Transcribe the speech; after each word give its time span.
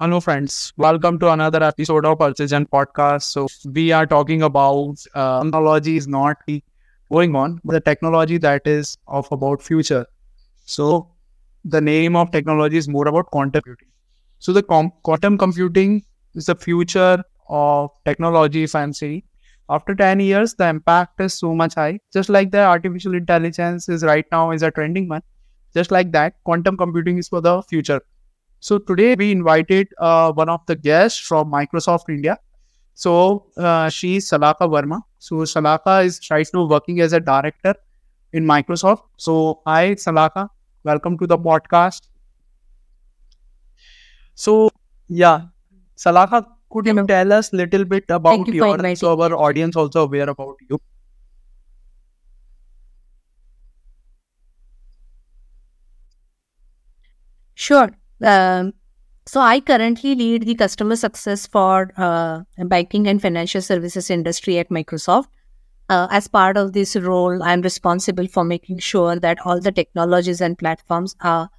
Hello, 0.00 0.18
friends. 0.18 0.72
Welcome 0.78 1.18
to 1.18 1.30
another 1.30 1.62
episode 1.62 2.06
of 2.06 2.18
Precision 2.18 2.64
Podcast. 2.64 3.24
So, 3.24 3.46
we 3.70 3.92
are 3.92 4.06
talking 4.06 4.42
about 4.42 4.96
uh, 5.14 5.42
technology 5.42 5.98
is 5.98 6.08
not 6.08 6.38
going 7.12 7.36
on, 7.36 7.60
but 7.64 7.74
the 7.74 7.80
technology 7.80 8.38
that 8.38 8.66
is 8.66 8.96
of 9.06 9.28
about 9.30 9.60
future. 9.60 10.06
So, 10.64 11.10
the 11.66 11.82
name 11.82 12.16
of 12.16 12.30
technology 12.30 12.78
is 12.78 12.88
more 12.88 13.06
about 13.08 13.26
quantum 13.26 13.60
computing. 13.60 13.88
So, 14.38 14.54
the 14.54 14.62
com- 14.62 14.90
quantum 15.02 15.36
computing 15.36 16.02
is 16.34 16.46
the 16.46 16.54
future 16.54 17.22
of 17.50 17.90
technology. 18.06 18.66
Fancy. 18.66 19.26
After 19.68 19.94
10 19.94 20.20
years, 20.20 20.54
the 20.54 20.66
impact 20.66 21.20
is 21.20 21.34
so 21.34 21.54
much 21.54 21.74
high. 21.74 21.98
Just 22.10 22.30
like 22.30 22.52
the 22.52 22.64
artificial 22.64 23.14
intelligence 23.14 23.90
is 23.90 24.02
right 24.02 24.24
now 24.32 24.50
is 24.52 24.62
a 24.62 24.70
trending 24.70 25.10
one. 25.10 25.20
Just 25.74 25.90
like 25.90 26.10
that, 26.12 26.42
quantum 26.44 26.78
computing 26.78 27.18
is 27.18 27.28
for 27.28 27.42
the 27.42 27.60
future 27.64 28.00
so 28.60 28.78
today 28.78 29.14
we 29.14 29.32
invited 29.32 29.88
uh, 29.98 30.32
one 30.32 30.48
of 30.48 30.60
the 30.66 30.76
guests 30.76 31.18
from 31.18 31.50
Microsoft 31.50 32.08
India. 32.08 32.38
So 32.94 33.46
uh, 33.56 33.88
she's 33.88 34.28
Salaka 34.30 34.68
Verma. 34.74 35.02
So 35.18 35.36
Salaka 35.54 36.04
is 36.04 36.20
right 36.30 36.48
now 36.54 36.66
working 36.66 37.00
as 37.00 37.12
a 37.12 37.20
director 37.20 37.74
in 38.32 38.44
Microsoft. 38.46 39.02
So 39.16 39.60
hi 39.66 39.94
Salaka, 39.94 40.48
welcome 40.84 41.18
to 41.18 41.26
the 41.26 41.38
podcast. 41.38 42.08
So 44.34 44.70
yeah, 45.08 45.42
Salaka, 45.96 46.46
could 46.70 46.86
you 46.86 47.06
tell 47.06 47.32
us 47.32 47.52
a 47.52 47.56
little 47.56 47.84
bit 47.84 48.04
about 48.08 48.46
you 48.48 48.54
your 48.54 48.96
so 48.96 49.20
our 49.20 49.34
audience 49.36 49.76
also 49.76 50.04
aware 50.04 50.28
about 50.28 50.56
you? 50.68 50.80
Sure. 57.54 57.90
Um, 58.22 58.74
so 59.26 59.40
I 59.40 59.60
currently 59.60 60.14
lead 60.14 60.46
the 60.46 60.54
customer 60.54 60.96
success 60.96 61.46
for 61.46 61.92
uh, 61.96 62.42
banking 62.58 63.06
and 63.06 63.20
financial 63.20 63.62
services 63.62 64.10
industry 64.10 64.58
at 64.58 64.70
Microsoft. 64.70 65.28
Uh, 65.88 66.06
as 66.10 66.28
part 66.28 66.56
of 66.56 66.72
this 66.72 66.96
role, 66.96 67.42
I'm 67.42 67.62
responsible 67.62 68.28
for 68.28 68.44
making 68.44 68.78
sure 68.78 69.16
that 69.18 69.38
all 69.44 69.60
the 69.60 69.72
technologies 69.72 70.40
and 70.40 70.56
platforms 70.56 71.16
are 71.20 71.50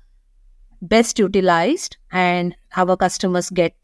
best 0.81 1.19
utilized 1.19 1.97
and 2.11 2.55
our 2.75 2.95
customers 2.97 3.49
get 3.49 3.75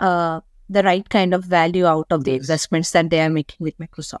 uh, 0.00 0.40
the 0.68 0.82
right 0.82 1.08
kind 1.08 1.32
of 1.32 1.44
value 1.44 1.86
out 1.86 2.06
of 2.10 2.24
the 2.24 2.34
investments 2.34 2.90
that 2.92 3.10
they 3.10 3.20
are 3.20 3.30
making 3.30 3.56
with 3.60 3.78
Microsoft. 3.78 4.20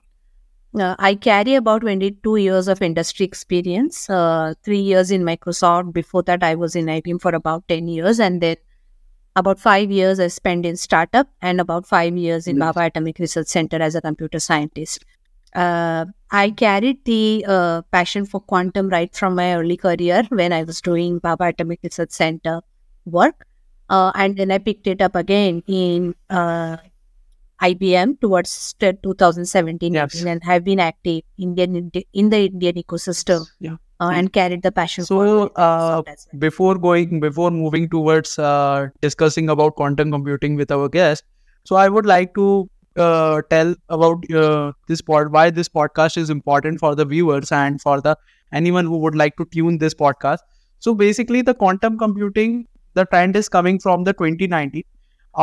Uh, 0.78 0.96
I 0.98 1.14
carry 1.14 1.54
about 1.54 1.82
22 1.82 2.36
years 2.36 2.66
of 2.66 2.82
industry 2.82 3.24
experience, 3.24 4.10
uh, 4.10 4.54
three 4.64 4.80
years 4.80 5.12
in 5.12 5.22
Microsoft. 5.22 5.92
Before 5.92 6.22
that, 6.24 6.42
I 6.42 6.56
was 6.56 6.74
in 6.74 6.86
IBM 6.86 7.20
for 7.20 7.32
about 7.34 7.68
10 7.68 7.86
years. 7.86 8.18
And 8.18 8.40
then 8.40 8.56
about 9.36 9.60
five 9.60 9.90
years 9.90 10.18
I 10.18 10.28
spent 10.28 10.66
in 10.66 10.76
startup 10.76 11.28
and 11.40 11.60
about 11.60 11.86
five 11.86 12.16
years 12.16 12.48
in 12.48 12.56
Bhabha 12.56 12.86
Atomic 12.86 13.18
Research 13.20 13.46
Center 13.46 13.80
as 13.80 13.94
a 13.94 14.00
computer 14.00 14.40
scientist. 14.40 15.04
Uh, 15.54 16.06
I 16.32 16.50
carried 16.50 17.04
the 17.04 17.44
uh, 17.46 17.82
passion 17.92 18.26
for 18.26 18.40
quantum 18.40 18.88
right 18.88 19.14
from 19.14 19.36
my 19.36 19.54
early 19.54 19.76
career 19.76 20.24
when 20.30 20.52
I 20.52 20.64
was 20.64 20.80
doing 20.80 21.20
Bhabha 21.20 21.50
Atomic 21.50 21.80
Research 21.84 22.10
Center 22.10 22.62
work. 23.04 23.46
Uh, 23.88 24.10
and 24.16 24.36
then 24.36 24.50
I 24.50 24.58
picked 24.58 24.88
it 24.88 25.00
up 25.00 25.14
again 25.14 25.62
in 25.68 26.16
uh, 26.30 26.78
IBM 27.68 28.14
towards 28.20 28.74
2017 28.80 29.94
Yes. 29.94 30.22
and 30.24 30.42
have 30.44 30.64
been 30.64 30.80
active 30.80 31.22
Indian 31.38 31.76
in 31.76 31.90
the 32.30 32.44
Indian 32.52 32.76
ecosystem 32.82 33.46
Yeah. 33.60 33.76
uh, 34.00 34.10
and 34.14 34.32
carried 34.32 34.62
the 34.62 34.72
passion. 34.72 35.04
So, 35.04 35.20
uh, 35.66 36.02
well. 36.06 36.16
before 36.46 36.74
going 36.78 37.20
before 37.20 37.50
moving 37.50 37.88
towards 37.88 38.38
uh, 38.38 38.88
discussing 39.08 39.48
about 39.56 39.76
quantum 39.82 40.10
computing 40.18 40.56
with 40.62 40.70
our 40.78 40.88
guest 40.98 41.24
so 41.68 41.76
i 41.82 41.88
would 41.96 42.06
like 42.10 42.34
to 42.38 42.46
uh, 43.04 43.40
tell 43.52 43.74
about 43.98 44.26
uh, 44.42 44.72
this 44.88 45.00
pod 45.10 45.30
why 45.36 45.44
this 45.60 45.68
podcast 45.78 46.18
is 46.22 46.32
important 46.34 46.80
for 46.84 46.90
the 47.00 47.06
viewers 47.12 47.52
and 47.60 47.80
for 47.86 47.94
the 48.06 48.14
anyone 48.60 48.90
who 48.92 48.98
would 49.04 49.16
like 49.22 49.36
to 49.42 49.46
tune 49.56 49.78
this 49.84 49.96
podcast 50.02 50.44
so 50.88 50.94
basically 51.04 51.42
the 51.50 51.54
quantum 51.62 51.96
computing 52.02 52.58
the 53.00 53.04
trend 53.14 53.40
is 53.42 53.48
coming 53.58 53.78
from 53.86 54.04
the 54.10 54.12
2019 54.20 54.84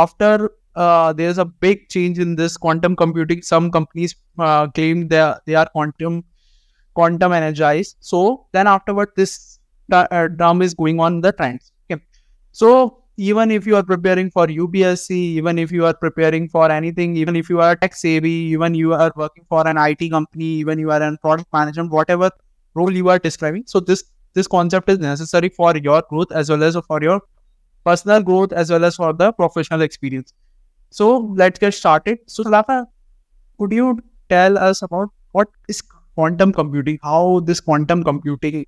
after 0.03 0.51
uh, 0.75 1.13
there's 1.13 1.37
a 1.37 1.45
big 1.45 1.87
change 1.89 2.19
in 2.19 2.35
this 2.35 2.57
quantum 2.57 2.95
computing 2.95 3.41
some 3.41 3.71
companies 3.71 4.15
uh, 4.39 4.67
claim 4.67 5.07
they 5.07 5.19
are, 5.19 5.41
they 5.45 5.55
are 5.55 5.67
quantum 5.69 6.23
quantum 6.93 7.31
energized 7.31 7.95
so 7.99 8.45
then 8.51 8.67
afterward 8.67 9.09
this 9.15 9.59
the 9.91 10.01
uh, 10.13 10.27
term 10.39 10.61
is 10.61 10.73
going 10.73 10.99
on 10.99 11.21
the 11.21 11.31
trends. 11.33 11.71
Okay. 11.91 12.01
So 12.51 13.03
even 13.17 13.51
if 13.51 13.67
you 13.67 13.75
are 13.75 13.83
preparing 13.83 14.31
for 14.31 14.47
UPSC, 14.47 15.11
even 15.11 15.59
if 15.59 15.71
you 15.71 15.85
are 15.85 15.93
preparing 15.93 16.47
for 16.47 16.71
anything, 16.71 17.17
even 17.17 17.35
if 17.35 17.49
you 17.49 17.59
are 17.61 17.75
tech 17.75 17.95
savvy, 17.95 18.37
even 18.55 18.73
you 18.73 18.93
are 18.93 19.11
working 19.15 19.45
for 19.49 19.67
an 19.67 19.77
IT 19.77 20.09
company, 20.09 20.45
even 20.63 20.79
you 20.79 20.91
are 20.91 21.01
in 21.01 21.17
product 21.17 21.51
management, 21.53 21.91
whatever 21.91 22.31
role 22.73 22.91
you 22.91 23.09
are 23.09 23.19
describing. 23.19 23.63
So 23.67 23.79
this 23.79 24.03
this 24.33 24.47
concept 24.47 24.89
is 24.89 24.99
necessary 24.99 25.49
for 25.49 25.75
your 25.77 26.01
growth 26.09 26.31
as 26.31 26.49
well 26.49 26.63
as 26.63 26.77
for 26.87 27.01
your 27.03 27.21
personal 27.85 28.21
growth 28.23 28.53
as 28.53 28.71
well 28.71 28.85
as 28.85 28.95
for 28.95 29.11
the 29.13 29.31
professional 29.33 29.81
experience. 29.81 30.33
So 30.91 31.17
let's 31.35 31.59
get 31.59 31.73
started. 31.73 32.19
So 32.27 32.43
Salaka, 32.43 32.87
could 33.59 33.71
you 33.73 33.99
tell 34.29 34.57
us 34.57 34.81
about 34.81 35.09
what 35.31 35.49
is 35.69 35.81
quantum 36.15 36.53
computing? 36.53 36.99
How 37.03 37.41
this 37.41 37.59
quantum 37.61 38.03
computing 38.03 38.65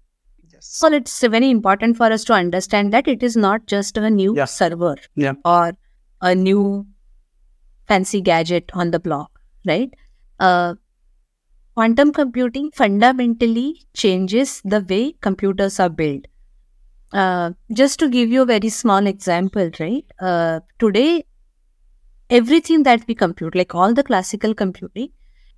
So 0.59 0.88
it's 0.94 1.19
very 1.22 1.50
important 1.50 1.97
for 1.97 2.06
us 2.12 2.23
to 2.25 2.33
understand 2.33 2.94
that 2.94 3.07
it 3.07 3.23
is 3.23 3.35
not 3.35 3.66
just 3.67 3.97
a 3.97 4.09
new 4.09 4.35
Yeah. 4.35 4.45
server 4.45 4.95
Yeah. 5.16 5.33
or 5.45 5.73
a 6.22 6.35
new 6.35 6.88
fancy 7.88 8.22
gadget 8.22 8.69
on 8.73 8.91
the 8.91 9.00
block, 9.00 9.31
right? 9.66 9.94
Uh, 10.39 10.75
quantum 11.75 12.12
computing 12.12 12.72
fundamentally 12.72 13.81
changes 13.94 14.62
the 14.63 14.81
way 14.89 15.13
computers 15.22 15.79
are 15.79 15.89
built. 15.89 16.25
Uh, 17.13 17.51
just 17.73 18.00
to 18.00 18.09
give 18.09 18.29
you 18.29 18.44
a 18.44 18.45
very 18.45 18.69
small 18.69 19.07
example, 19.07 19.69
right? 19.79 20.06
Uh, 20.19 20.59
today, 20.79 21.25
everything 22.38 22.83
that 22.83 23.03
we 23.07 23.16
compute, 23.16 23.55
like 23.55 23.75
all 23.75 23.94
the 23.94 24.03
classical 24.03 24.53
computing, 24.61 25.09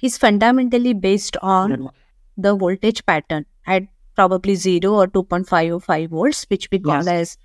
is 0.01 0.17
fundamentally 0.17 0.93
based 0.93 1.37
on 1.41 1.89
the 2.37 2.55
voltage 2.55 3.05
pattern 3.05 3.45
at 3.65 3.83
probably 4.15 4.55
0 4.55 4.93
or 4.93 5.07
2.505 5.07 6.09
volts, 6.09 6.45
which 6.49 6.69
we 6.71 6.79
call 6.79 7.03
Yes. 7.05 7.07
as 7.07 7.37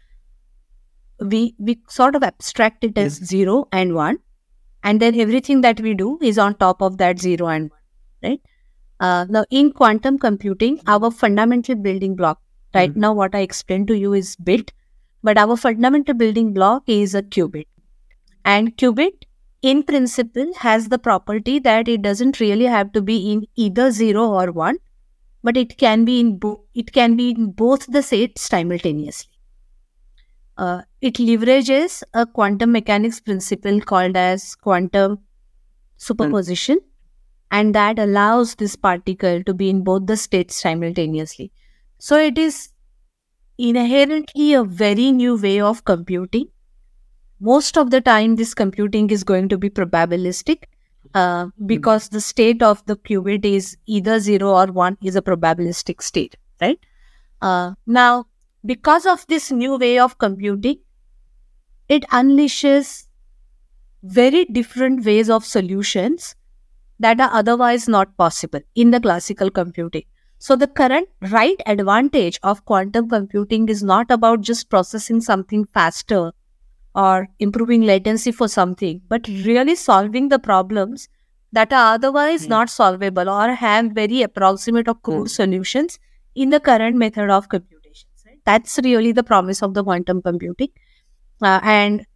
we 1.33 1.55
we 1.59 1.79
sort 1.89 2.15
of 2.15 2.23
abstract 2.23 2.85
it 2.85 2.97
as 2.99 3.19
Yes. 3.21 3.29
0 3.31 3.69
and 3.73 3.95
1 3.95 4.19
and 4.83 5.01
then 5.05 5.19
everything 5.25 5.61
that 5.67 5.81
we 5.87 5.93
do 5.95 6.19
is 6.31 6.39
on 6.45 6.55
top 6.63 6.81
of 6.89 6.97
that 7.03 7.19
0 7.25 7.49
and 7.55 7.71
1 7.71 8.31
right 8.31 8.41
uh, 9.01 9.27
now 9.37 9.45
in 9.51 9.71
quantum 9.81 10.19
computing 10.19 10.79
our 10.87 11.11
fundamental 11.11 11.75
building 11.89 12.15
block 12.23 12.41
right 12.75 12.95
Mhm. 12.95 13.05
now 13.07 13.13
what 13.21 13.35
i 13.41 13.43
explained 13.49 13.87
to 13.93 13.99
you 14.05 14.15
is 14.21 14.31
bit 14.51 14.73
but 15.31 15.43
our 15.45 15.57
fundamental 15.67 16.19
building 16.25 16.53
block 16.59 16.95
is 16.97 17.15
a 17.15 17.23
qubit 17.37 17.69
and 18.45 18.77
qubit 18.77 19.25
in 19.63 19.83
principle 19.83 20.53
has 20.59 20.89
the 20.89 20.99
property 20.99 21.59
that 21.59 21.89
it 21.89 22.03
doesn't 22.03 22.41
really 22.41 22.65
have 22.67 22.93
to 22.93 23.03
be 23.03 23.33
in 23.33 23.47
either 23.57 23.91
0 23.91 24.29
or 24.29 24.53
1 24.53 24.79
but 25.43 25.57
it 25.57 25.77
can 25.79 26.05
be 26.05 26.21
in 26.21 26.39
bo- 26.39 26.65
it 26.75 26.93
can 26.93 27.17
be 27.17 27.31
in 27.31 27.53
both 27.53 27.87
the 27.87 28.03
states 28.03 28.43
simultaneously. 28.43 29.31
Uh, 30.57 30.83
it 31.01 31.15
leverages 31.15 32.03
a 32.13 32.27
quantum 32.27 32.73
mechanics 32.73 33.21
principle 33.21 33.81
called 33.81 34.17
as 34.17 34.55
quantum 34.55 35.19
superposition 35.97 36.81
and 37.51 37.75
that 37.75 37.99
allows 37.99 38.57
this 38.57 38.77
particle 38.77 39.43
to 39.45 39.55
be 39.55 39.71
in 39.71 39.83
both 39.85 40.07
the 40.07 40.17
states 40.17 40.57
simultaneously. 40.57 41.53
So 41.99 42.19
it 42.19 42.39
is 42.39 42.71
inherently 43.59 44.55
a 44.55 44.65
very 44.65 45.13
new 45.13 45.37
way 45.37 45.61
of 45.61 45.85
computing 45.85 46.49
most 47.41 47.79
of 47.79 47.91
the 47.91 48.01
time 48.01 48.37
this 48.37 48.55
computing 48.55 49.11
is 49.11 49.25
going 49.25 49.49
to 49.49 49.59
be 49.59 49.71
probabilistic 49.71 50.65
uh, 51.15 51.47
because 51.67 52.09
the 52.11 52.21
state 52.21 52.63
of 52.63 52.85
the 52.87 52.97
qubit 52.97 53.45
is 53.45 53.77
either 53.87 54.21
0 54.21 54.49
or 54.49 54.67
1 54.67 54.99
is 55.03 55.17
a 55.17 55.23
probabilistic 55.23 56.03
state 56.03 56.37
right? 56.61 56.79
Uh, 57.41 57.73
now 57.87 58.27
because 58.65 59.07
of 59.07 59.27
this 59.27 59.51
new 59.51 59.77
way 59.79 59.99
of 59.99 60.19
computing 60.19 60.79
it 61.89 62.03
unleashes 62.11 63.07
very 64.03 64.45
different 64.45 65.05
ways 65.05 65.31
of 65.31 65.45
solutions 65.45 66.35
that 66.99 67.21
are 67.21 67.31
otherwise 67.33 67.89
not 67.89 68.17
possible 68.17 68.61
in 68.75 68.91
the 68.91 69.01
classical 69.01 69.51
computing. 69.51 70.05
So 70.39 70.57
the 70.57 70.67
current 70.67 71.09
right 71.31 71.61
advantage 71.67 72.39
of 72.43 72.65
quantum 72.65 73.09
computing 73.09 73.69
is 73.69 73.83
not 73.83 74.11
about 74.11 74.43
just 74.43 74.71
processing 74.71 75.21
something 75.21 75.67
faster 75.75 76.33
or 76.95 77.29
improving 77.39 77.83
latency 77.83 78.33
for 78.33 78.49
something, 78.49 79.01
but 79.09 79.27
really 79.29 79.75
solving 79.75 80.29
the 80.29 80.39
problems 80.39 81.09
that 81.53 81.73
are 81.73 81.95
otherwise 81.95 82.45
Hmm. 82.45 82.51
not 82.51 82.71
solvable 82.71 83.29
or 83.29 83.55
have 83.55 83.93
very 83.93 84.23
approximate 84.23 84.89
or 84.89 84.95
crude 84.95 85.29
Hmm. 85.29 85.35
solutions 85.37 85.99
in 86.35 86.51
the 86.51 86.61
current 86.61 86.97
method 86.97 87.31
of 87.31 87.49
computations. 87.49 88.25
Right? 88.27 88.39
That's 88.45 88.79
really 88.85 89.13
the 89.13 89.23
promise 89.23 89.63
of 89.63 89.75
the 89.75 89.85
quantum 89.85 90.23
computing. 90.23 90.69
Uh, 91.43 91.59
and 91.63 92.07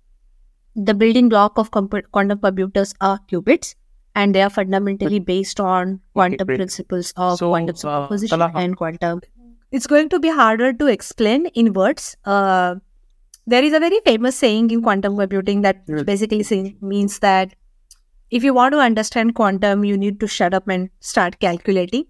the 0.76 0.94
building 0.94 1.28
block 1.28 1.58
of 1.58 1.70
comp- 1.70 2.10
quantum 2.12 2.38
computers 2.40 2.94
are 3.00 3.18
qubits 3.30 3.74
and 4.14 4.34
they 4.34 4.42
are 4.42 4.50
fundamentally 4.50 5.18
based 5.20 5.60
on 5.60 6.00
quantum 6.14 6.46
great. 6.46 6.56
principles 6.58 7.12
of 7.16 7.38
So, 7.38 7.48
quantum 7.50 7.74
uh, 7.74 7.78
superposition 7.78 8.28
Salah- 8.38 8.52
and 8.54 8.76
quantum 8.76 9.20
it's 9.72 9.86
going 9.88 10.08
to 10.10 10.20
be 10.20 10.28
harder 10.30 10.72
to 10.72 10.86
explain 10.86 11.46
in 11.46 11.72
words 11.72 12.16
uh, 12.24 12.76
there 13.46 13.62
is 13.62 13.72
a 13.72 13.80
very 13.80 14.00
famous 14.04 14.36
saying 14.36 14.70
in 14.70 14.82
quantum 14.82 15.16
computing 15.16 15.62
that 15.62 15.86
basically 16.06 16.76
means 16.80 17.18
that 17.18 17.54
if 18.30 18.42
you 18.42 18.54
want 18.54 18.72
to 18.72 18.78
understand 18.78 19.34
quantum 19.34 19.84
you 19.84 19.96
need 19.96 20.18
to 20.20 20.26
shut 20.26 20.54
up 20.54 20.66
and 20.68 20.90
start 21.00 21.38
calculating 21.40 22.04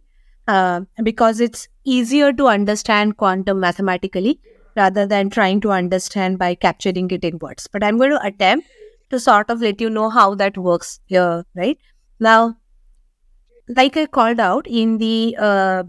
uh, 0.47 0.81
because 1.03 1.41
it's 1.41 1.69
easier 1.85 2.33
to 2.33 2.47
understand 2.47 3.17
quantum 3.17 3.61
mathematically 3.61 4.41
rather 4.77 5.07
than 5.07 5.31
trying 5.31 5.61
to 5.61 5.71
understand 5.71 6.39
by 6.39 6.55
capturing 6.55 7.11
it 7.11 7.25
in 7.25 7.39
words. 7.39 7.69
But 7.71 7.85
I'm 7.85 7.97
going 7.97 8.11
to 8.11 8.27
attempt 8.27 8.67
to 9.11 9.21
sort 9.21 9.51
of 9.51 9.61
let 9.61 9.81
you 9.81 9.91
know 9.91 10.11
how 10.11 10.35
that 10.35 10.59
works 10.59 11.01
here, 11.07 11.45
right? 11.55 11.79
Now, 12.19 12.57
like 13.69 13.97
I 13.97 14.07
called 14.07 14.41
out 14.41 14.67
in 14.67 14.99
the 14.99 15.37
uh, 15.39 15.85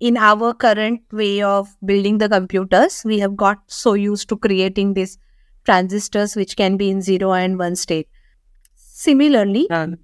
in 0.00 0.16
our 0.16 0.54
current 0.54 1.00
way 1.12 1.42
of 1.42 1.76
building 1.84 2.18
the 2.18 2.28
computers, 2.28 3.02
we 3.04 3.18
have 3.18 3.36
got 3.36 3.58
so 3.66 3.94
used 3.94 4.28
to 4.28 4.36
creating 4.36 4.94
these 4.94 5.18
transistors 5.64 6.36
which 6.36 6.56
can 6.56 6.76
be 6.76 6.90
in 6.90 7.02
zero 7.02 7.32
and 7.32 7.58
one 7.58 7.76
state. 7.76 8.08
Similarly, 8.74 9.66
And 9.70 9.98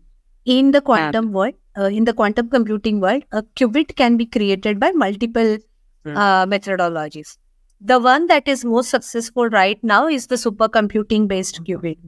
in 0.45 0.73
the 0.73 0.81
quantum 0.81 1.33
world, 1.33 1.55
uh, 1.79 1.85
in 1.85 2.05
the 2.05 2.13
quantum 2.13 2.49
computing 2.49 3.01
world, 3.01 3.25
a 3.33 3.43
qubit 3.43 3.97
can 3.97 4.17
be 4.17 4.27
created 4.27 4.81
by 4.81 4.93
multiple 4.93 5.59
Hmm. 6.05 6.17
uh, 6.19 6.45
methodologies. 6.47 7.39
The 7.81 7.99
one 7.99 8.27
that 8.27 8.47
is 8.47 8.65
most 8.65 8.91
successful 8.91 9.49
right 9.49 9.83
now 9.83 10.07
is 10.07 10.27
the 10.27 10.35
superconducting 10.35 11.29
based 11.29 11.65
qubit, 11.65 11.99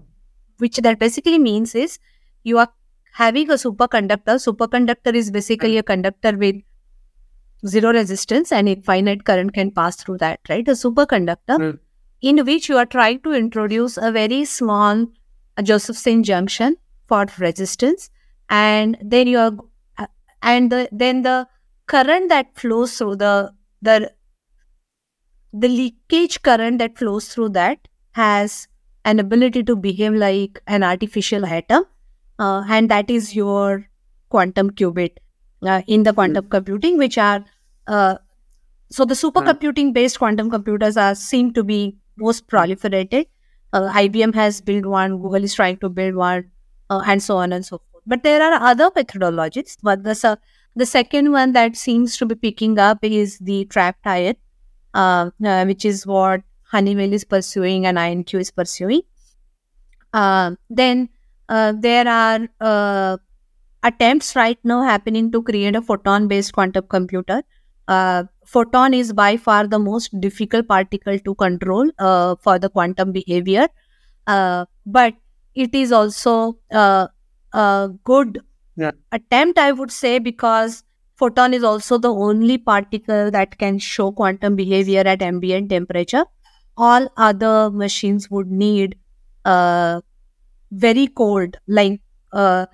which 0.58 0.76
that 0.76 0.98
basically 0.98 1.38
means 1.38 1.74
is 1.74 1.98
you 2.44 2.58
are 2.58 2.68
having 3.14 3.50
a 3.50 3.54
superconductor. 3.54 4.36
Superconductor 4.46 5.14
is 5.14 5.30
basically 5.30 5.78
a 5.78 5.82
conductor 5.82 6.36
with 6.36 6.56
zero 7.66 7.92
resistance 7.92 8.52
and 8.52 8.68
infinite 8.68 9.24
current 9.24 9.52
can 9.54 9.70
pass 9.70 9.96
through 9.96 10.18
that, 10.18 10.40
right? 10.48 10.66
A 10.68 10.72
superconductor 10.72 11.58
Hmm. 11.62 11.76
in 12.22 12.44
which 12.46 12.68
you 12.68 12.76
are 12.76 12.86
trying 12.86 13.20
to 13.20 13.32
introduce 13.32 13.96
a 13.96 14.10
very 14.12 14.44
small 14.44 15.06
uh, 15.56 15.62
Josephson 15.62 16.22
junction 16.22 16.76
for 17.06 17.26
resistance, 17.38 18.10
and 18.48 18.96
then 19.02 19.26
you 19.26 19.38
are, 19.38 19.52
uh, 19.98 20.06
and 20.42 20.70
the, 20.72 20.88
then 20.92 21.22
the 21.22 21.46
current 21.86 22.28
that 22.28 22.54
flows 22.54 22.96
through 22.98 23.16
the 23.16 23.52
the 23.82 24.12
the 25.52 25.69
leakage 25.69 26.42
current 26.42 26.78
that 26.78 26.98
flows 26.98 27.28
through 27.28 27.48
that 27.50 27.88
has 28.12 28.69
an 29.04 29.20
ability 29.20 29.62
to 29.62 29.76
behave 29.76 30.12
like 30.14 30.60
an 30.66 30.82
artificial 30.82 31.46
atom, 31.46 31.84
uh, 32.38 32.64
and 32.69 32.90
that 32.90 33.10
is 33.10 33.34
your 33.34 33.86
quantum 34.28 34.70
qubit 34.70 35.12
uh, 35.62 35.82
in 35.86 36.02
the 36.02 36.12
quantum 36.12 36.48
computing, 36.48 36.98
which 36.98 37.16
are 37.16 37.44
uh, 37.86 38.16
so 38.90 39.04
the 39.04 39.14
superconducting 39.14 39.92
based 39.92 40.18
quantum 40.18 40.50
computers 40.50 40.96
are 40.96 41.14
seem 41.14 41.52
to 41.54 41.64
be 41.64 41.96
most 42.16 42.46
proliferated. 42.46 43.26
Uh, 43.72 43.92
IBM 43.92 44.34
has 44.34 44.60
built 44.60 44.86
one, 44.86 45.20
Google 45.20 45.44
is 45.44 45.54
trying 45.54 45.76
to 45.78 45.88
build 45.88 46.14
one, 46.14 46.50
uh, 46.88 47.02
and 47.06 47.22
so 47.22 47.36
on 47.36 47.52
and 47.52 47.64
so 47.64 47.78
forth. 47.78 48.02
But 48.06 48.22
there 48.22 48.42
are 48.42 48.62
other 48.62 48.90
methodologies. 48.90 49.76
But 49.82 50.04
the 50.04 50.38
the 50.76 50.86
second 50.86 51.32
one 51.32 51.52
that 51.52 51.76
seems 51.76 52.16
to 52.18 52.26
be 52.26 52.34
picking 52.34 52.78
up 52.78 52.98
is 53.02 53.38
the 53.38 53.64
trapped 53.64 54.06
ion, 54.06 54.36
uh, 54.94 55.30
uh, 55.44 55.64
which 55.64 55.84
is 55.84 56.06
what 56.06 56.42
Honeywell 56.70 57.12
is 57.12 57.24
pursuing 57.24 57.86
and 57.86 57.98
IonQ 57.98 58.40
is 58.40 58.50
pursuing. 58.50 59.02
Uh, 60.12 60.52
then 60.70 61.08
there 61.48 62.08
are 62.08 63.18
attempts 63.82 64.36
right 64.36 64.58
now 64.64 64.82
happening 64.82 65.30
to 65.32 65.42
create 65.42 65.76
a 65.76 65.82
photon 65.82 66.28
based 66.28 66.52
quantum 66.52 66.86
computer. 66.88 67.42
Uh, 67.88 68.24
photon 68.44 68.94
is 68.94 69.12
by 69.12 69.36
far 69.36 69.66
the 69.66 69.78
most 69.78 70.10
difficult 70.20 70.66
particle 70.68 71.18
to 71.20 71.34
control 71.36 71.90
uh, 71.98 72.34
for 72.40 72.58
the 72.58 72.68
quantum 72.68 73.12
behavior, 73.12 73.68
uh, 74.26 74.64
but 74.86 75.14
it 75.54 75.74
is 75.74 75.92
also 75.92 76.58
uh, 76.72 77.06
a 77.52 77.90
good 78.04 78.40
Yeah. 78.76 78.92
attempt, 79.12 79.58
I 79.58 79.72
would 79.72 79.90
say, 79.92 80.18
because 80.18 80.82
photon 81.16 81.54
is 81.54 81.64
also 81.64 81.98
the 81.98 82.12
only 82.12 82.58
particle 82.58 83.30
that 83.30 83.58
can 83.58 83.78
show 83.78 84.12
quantum 84.12 84.56
behavior 84.56 85.00
at 85.06 85.22
ambient 85.22 85.70
temperature. 85.70 86.24
All 86.76 87.08
other 87.16 87.70
machines 87.70 88.30
would 88.30 88.50
need 88.50 88.96
uh, 89.44 90.00
very 90.70 91.06
cold, 91.06 91.56
like 91.66 92.00
uh, 92.32 92.66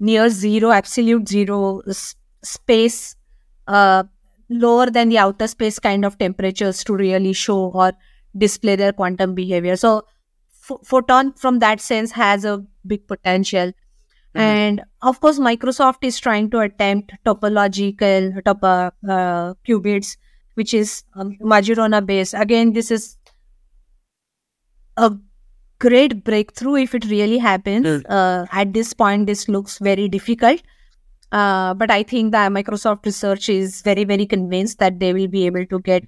near 0.00 0.28
zero, 0.28 0.70
absolute 0.70 1.28
zero 1.28 1.80
s- 1.88 2.16
space, 2.44 3.16
uh, 3.66 4.04
lower 4.58 4.86
than 4.90 5.08
the 5.08 5.18
outer 5.18 5.46
space 5.46 5.78
kind 5.78 6.04
of 6.04 6.18
temperatures 6.18 6.84
to 6.84 6.94
really 6.94 7.32
show 7.32 7.70
or 7.70 7.92
display 8.36 8.76
their 8.76 8.92
quantum 8.92 9.34
behavior. 9.34 9.76
So, 9.76 10.06
ph- 10.66 10.80
photon 10.84 11.32
from 11.34 11.58
that 11.60 11.80
sense 11.80 12.12
has 12.12 12.44
a 12.44 12.64
big 12.86 13.06
potential. 13.06 13.72
And 14.34 14.82
of 15.02 15.20
course, 15.20 15.38
Microsoft 15.38 15.98
is 16.02 16.18
trying 16.18 16.48
to 16.50 16.60
attempt 16.60 17.12
topological 17.26 18.42
topo, 18.44 18.90
uh, 19.06 19.54
qubits, 19.68 20.16
which 20.54 20.72
is 20.72 21.04
um, 21.14 21.36
Majorana 21.42 22.04
based. 22.04 22.34
Again, 22.34 22.72
this 22.72 22.90
is 22.90 23.18
a 24.96 25.12
great 25.80 26.24
breakthrough 26.24 26.76
if 26.76 26.94
it 26.94 27.04
really 27.10 27.38
happens. 27.38 27.86
Mm. 27.86 28.04
Uh, 28.08 28.46
at 28.52 28.72
this 28.72 28.94
point, 28.94 29.26
this 29.26 29.48
looks 29.48 29.78
very 29.78 30.08
difficult. 30.08 30.62
Uh, 31.32 31.72
but 31.72 31.90
I 31.90 32.02
think 32.02 32.32
that 32.32 32.52
Microsoft 32.52 33.06
research 33.06 33.48
is 33.48 33.80
very, 33.80 34.04
very 34.04 34.26
convinced 34.26 34.78
that 34.80 35.00
they 35.00 35.14
will 35.14 35.28
be 35.28 35.46
able 35.46 35.64
to 35.66 35.80
get 35.80 36.04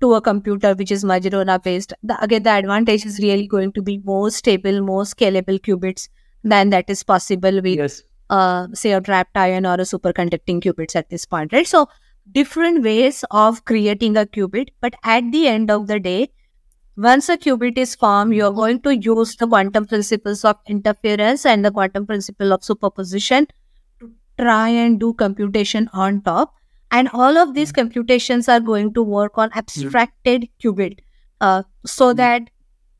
to 0.00 0.14
a 0.14 0.20
computer 0.20 0.74
which 0.74 0.92
is 0.92 1.04
Majorana 1.04 1.62
based. 1.62 1.92
The, 2.04 2.22
again, 2.22 2.44
the 2.44 2.50
advantage 2.50 3.04
is 3.04 3.18
really 3.18 3.48
going 3.48 3.72
to 3.72 3.82
be 3.82 3.98
more 4.04 4.30
stable, 4.30 4.80
more 4.80 5.02
scalable 5.02 5.60
qubits 5.60 6.08
than 6.44 6.70
that 6.70 6.88
is 6.88 7.02
possible 7.02 7.60
with 7.60 7.78
yes. 7.78 8.02
uh, 8.30 8.68
say 8.72 8.92
a 8.92 9.00
trapped 9.00 9.36
ion 9.36 9.66
or 9.66 9.74
a 9.74 9.78
superconducting 9.78 10.62
qubits 10.62 10.94
at 10.94 11.10
this 11.10 11.26
point, 11.26 11.52
right? 11.52 11.66
So 11.66 11.88
different 12.30 12.84
ways 12.84 13.24
of 13.32 13.64
creating 13.64 14.16
a 14.16 14.24
qubit, 14.24 14.68
but 14.80 14.94
at 15.02 15.30
the 15.32 15.48
end 15.48 15.70
of 15.70 15.88
the 15.88 15.98
day, 15.98 16.30
once 16.96 17.28
a 17.28 17.36
qubit 17.36 17.76
is 17.76 17.96
formed, 17.96 18.34
you're 18.34 18.52
going 18.52 18.80
to 18.82 18.96
use 18.96 19.34
the 19.34 19.48
quantum 19.48 19.84
principles 19.86 20.44
of 20.44 20.56
interference 20.68 21.44
and 21.44 21.64
the 21.64 21.72
quantum 21.72 22.06
principle 22.06 22.52
of 22.52 22.62
superposition 22.62 23.48
try 24.40 24.68
and 24.84 25.00
do 25.04 25.12
computation 25.26 25.90
on 26.06 26.22
top. 26.22 26.54
And 26.90 27.08
all 27.12 27.36
of 27.38 27.54
these 27.54 27.72
computations 27.72 28.48
are 28.48 28.60
going 28.60 28.94
to 28.94 29.02
work 29.02 29.38
on 29.38 29.50
abstracted 29.64 30.48
qubit, 30.64 30.96
uh, 31.40 31.62
so 31.86 32.08
Mm. 32.12 32.16
that 32.22 32.48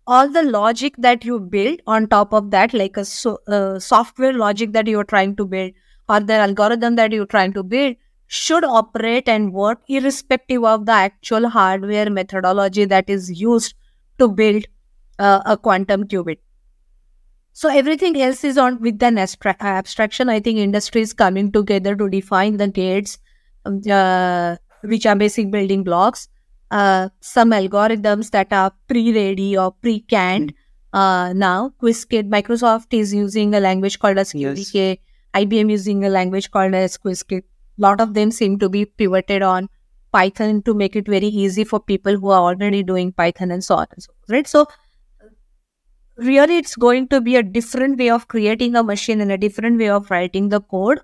all 0.06 0.28
the 0.36 0.42
logic 0.42 0.94
that 1.06 1.24
you 1.24 1.38
build 1.54 1.80
on 1.86 2.06
top 2.12 2.32
of 2.40 2.50
that, 2.52 2.72
like 2.82 2.96
a 2.96 3.04
so, 3.04 3.32
uh, 3.58 3.78
software 3.78 4.32
logic 4.42 4.72
that 4.78 4.92
you're 4.92 5.08
trying 5.14 5.34
to 5.40 5.46
build 5.56 5.72
or 6.08 6.20
the 6.30 6.38
algorithm 6.44 6.96
that 6.96 7.12
you're 7.18 7.26
trying 7.34 7.52
to 7.58 7.62
build, 7.74 7.96
should 8.26 8.64
operate 8.64 9.28
and 9.28 9.52
work 9.52 9.80
irrespective 9.88 10.64
of 10.64 10.86
the 10.86 10.92
actual 10.92 11.48
hardware 11.48 12.10
methodology 12.10 12.84
that 12.94 13.10
is 13.10 13.30
used 13.42 13.74
to 14.18 14.28
build 14.28 14.64
uh, 15.18 15.40
a 15.46 15.56
quantum 15.56 16.04
qubit. 16.14 16.38
So 17.60 17.68
everything 17.68 18.18
else 18.22 18.42
is 18.42 18.56
on 18.56 18.80
with 18.80 19.02
an 19.02 19.16
abstra- 19.16 19.60
abstraction. 19.60 20.30
I 20.30 20.40
think 20.40 20.58
industry 20.58 21.02
is 21.02 21.12
coming 21.12 21.52
together 21.52 21.94
to 21.94 22.08
define 22.08 22.56
the 22.56 22.68
gates, 22.68 23.18
um, 23.66 23.82
uh, 23.96 24.56
which 24.80 25.04
are 25.04 25.14
basic 25.14 25.50
building 25.50 25.84
blocks. 25.84 26.28
Uh, 26.70 27.10
some 27.20 27.50
algorithms 27.50 28.30
that 28.30 28.50
are 28.50 28.72
pre-ready 28.88 29.58
or 29.58 29.72
pre-canned 29.72 30.54
uh, 30.94 31.34
now. 31.34 31.74
Qiskit, 31.82 32.30
Microsoft 32.30 32.98
is 32.98 33.12
using 33.12 33.54
a 33.54 33.60
language 33.60 33.98
called 33.98 34.16
as 34.16 34.34
Yes. 34.34 34.58
QDK. 34.58 34.98
IBM 35.34 35.70
using 35.70 36.02
a 36.06 36.08
language 36.08 36.50
called 36.50 36.72
as 36.72 36.96
Qiskit. 36.96 37.42
A 37.42 37.82
lot 37.88 38.00
of 38.00 38.14
them 38.14 38.30
seem 38.30 38.58
to 38.60 38.70
be 38.70 38.86
pivoted 38.86 39.42
on 39.42 39.68
Python 40.12 40.62
to 40.62 40.72
make 40.72 40.96
it 40.96 41.06
very 41.06 41.26
easy 41.26 41.64
for 41.64 41.78
people 41.78 42.16
who 42.16 42.30
are 42.30 42.40
already 42.40 42.82
doing 42.82 43.12
Python 43.12 43.50
and 43.50 43.62
so 43.62 43.74
on 43.74 43.86
and 43.92 44.02
so 44.02 44.14
forth. 44.14 44.30
Right. 44.30 44.48
So 44.48 44.66
really 46.20 46.56
it's 46.58 46.76
going 46.76 47.08
to 47.08 47.20
be 47.20 47.36
a 47.36 47.42
different 47.42 47.98
way 47.98 48.10
of 48.10 48.28
creating 48.28 48.76
a 48.76 48.82
machine 48.82 49.20
and 49.20 49.32
a 49.32 49.38
different 49.38 49.78
way 49.78 49.88
of 49.88 50.10
writing 50.10 50.48
the 50.48 50.60
code 50.60 51.00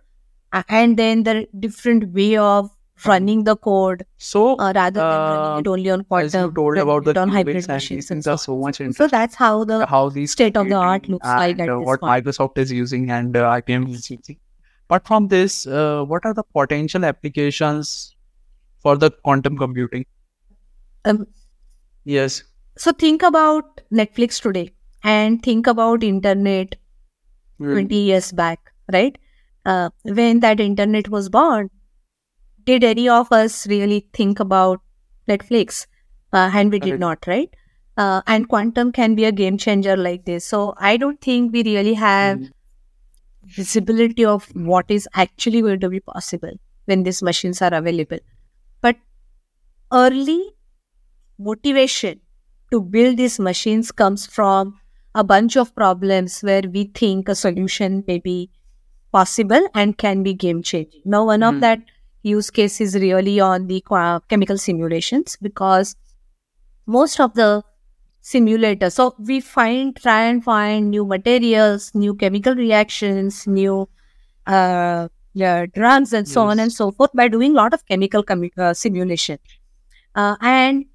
and 0.68 0.96
then 0.96 1.22
the 1.24 1.46
different 1.60 2.12
way 2.12 2.36
of 2.36 2.70
running 3.04 3.44
the 3.44 3.56
code 3.56 4.04
So, 4.16 4.56
uh, 4.56 4.72
rather 4.74 5.00
than 5.00 5.24
running 5.30 5.56
uh, 5.56 5.58
it 5.60 5.68
only 5.68 5.90
on 5.90 6.04
quantum 6.04 6.26
as 6.26 6.34
you 6.34 6.52
told 6.52 6.78
about 6.78 7.04
the 7.04 7.18
on 7.20 7.28
hybrid 7.28 7.68
machines 7.68 8.10
and 8.10 8.26
are 8.26 8.38
so 8.38 8.56
much 8.56 8.80
so 8.92 9.06
that's 9.06 9.34
how 9.34 9.64
the 9.64 9.84
how 9.86 10.08
these 10.08 10.32
state 10.32 10.56
of 10.56 10.68
the 10.68 10.74
art 10.74 11.08
looks 11.08 11.26
like 11.26 11.58
and 11.58 11.60
at 11.60 11.68
uh, 11.70 11.78
what 11.80 12.00
point. 12.00 12.24
Microsoft 12.24 12.58
is 12.58 12.72
using 12.72 13.10
and 13.10 13.36
uh, 13.36 13.50
IBM 13.60 13.88
is 13.90 14.10
using. 14.10 14.38
But 14.88 15.06
from 15.06 15.28
this, 15.28 15.66
uh, 15.66 16.04
what 16.04 16.24
are 16.24 16.32
the 16.32 16.44
potential 16.44 17.04
applications 17.04 18.14
for 18.80 18.96
the 18.96 19.10
quantum 19.10 19.58
computing? 19.58 20.06
um, 21.04 21.26
Yes. 22.04 22.44
so 22.78 22.92
think 22.92 23.22
about 23.22 23.80
netflix 23.92 24.40
today 24.40 24.70
and 25.04 25.42
think 25.42 25.66
about 25.66 26.02
internet 26.02 26.76
Mm. 27.60 27.72
20 27.72 27.96
years 27.96 28.32
back, 28.32 28.72
right? 28.92 29.16
Uh, 29.64 29.88
when 30.04 30.40
that 30.40 30.60
internet 30.60 31.08
was 31.08 31.28
born, 31.30 31.70
did 32.64 32.84
any 32.84 33.08
of 33.08 33.32
us 33.32 33.66
really 33.66 34.08
think 34.12 34.40
about 34.40 34.80
Netflix? 35.28 35.86
Uh, 36.32 36.50
and 36.52 36.70
we 36.72 36.78
did 36.78 37.00
not, 37.00 37.26
right? 37.26 37.50
Uh, 37.96 38.20
and 38.26 38.48
quantum 38.48 38.92
can 38.92 39.14
be 39.14 39.24
a 39.24 39.32
game 39.32 39.56
changer 39.58 39.96
like 39.96 40.24
this. 40.26 40.44
So 40.44 40.74
I 40.78 40.96
don't 40.98 41.20
think 41.20 41.52
we 41.52 41.62
really 41.64 41.94
have 41.94 42.40
Mm. 42.40 42.50
visibility 43.56 44.24
of 44.24 44.48
what 44.54 44.90
is 44.90 45.08
actually 45.14 45.60
going 45.62 45.80
to 45.80 45.88
be 45.88 46.00
possible 46.00 46.52
when 46.86 47.02
these 47.02 47.22
machines 47.22 47.62
are 47.62 47.72
available. 47.74 48.18
But 48.82 48.96
early 49.92 50.54
motivation 51.38 52.20
to 52.72 52.80
build 52.80 53.16
these 53.16 53.38
machines 53.38 53.92
comes 53.92 54.26
from 54.26 54.80
a 55.16 55.24
bunch 55.24 55.56
of 55.56 55.74
problems 55.74 56.40
where 56.42 56.62
we 56.72 56.84
think 56.94 57.28
a 57.28 57.34
solution 57.34 58.04
may 58.06 58.18
be 58.18 58.50
possible 59.12 59.68
and 59.74 59.96
can 59.98 60.22
be 60.22 60.34
game 60.34 60.62
changing. 60.62 61.02
Now, 61.04 61.24
one 61.26 61.42
of 61.42 61.54
Mhm. 61.54 61.60
that 61.60 61.80
use 62.22 62.50
case 62.50 62.80
is 62.86 62.94
really 63.04 63.40
on 63.40 63.66
the 63.68 63.82
chemical 64.28 64.58
simulations 64.58 65.36
because 65.48 65.96
most 66.86 67.20
of 67.20 67.34
the 67.34 67.62
simulators, 68.22 68.92
so 68.92 69.14
we 69.18 69.40
find, 69.40 69.96
try 69.96 70.22
and 70.24 70.42
find 70.44 70.90
new 70.90 71.04
materials, 71.04 71.94
new 71.94 72.14
chemical 72.14 72.54
reactions, 72.54 73.46
new 73.46 73.88
uh, 74.46 75.08
yeah, 75.34 75.66
drugs, 75.66 76.12
and 76.12 76.28
so 76.28 76.42
on 76.46 76.60
and 76.60 76.72
so 76.72 76.90
forth 76.92 77.10
by 77.14 77.28
doing 77.28 77.52
a 77.52 77.54
lot 77.54 77.74
of 77.74 77.84
chemical 77.86 78.22
commu- 78.24 78.56
uh, 78.58 78.72
simulation. 78.74 79.38
Uh, 80.14 80.36
and 80.40 80.86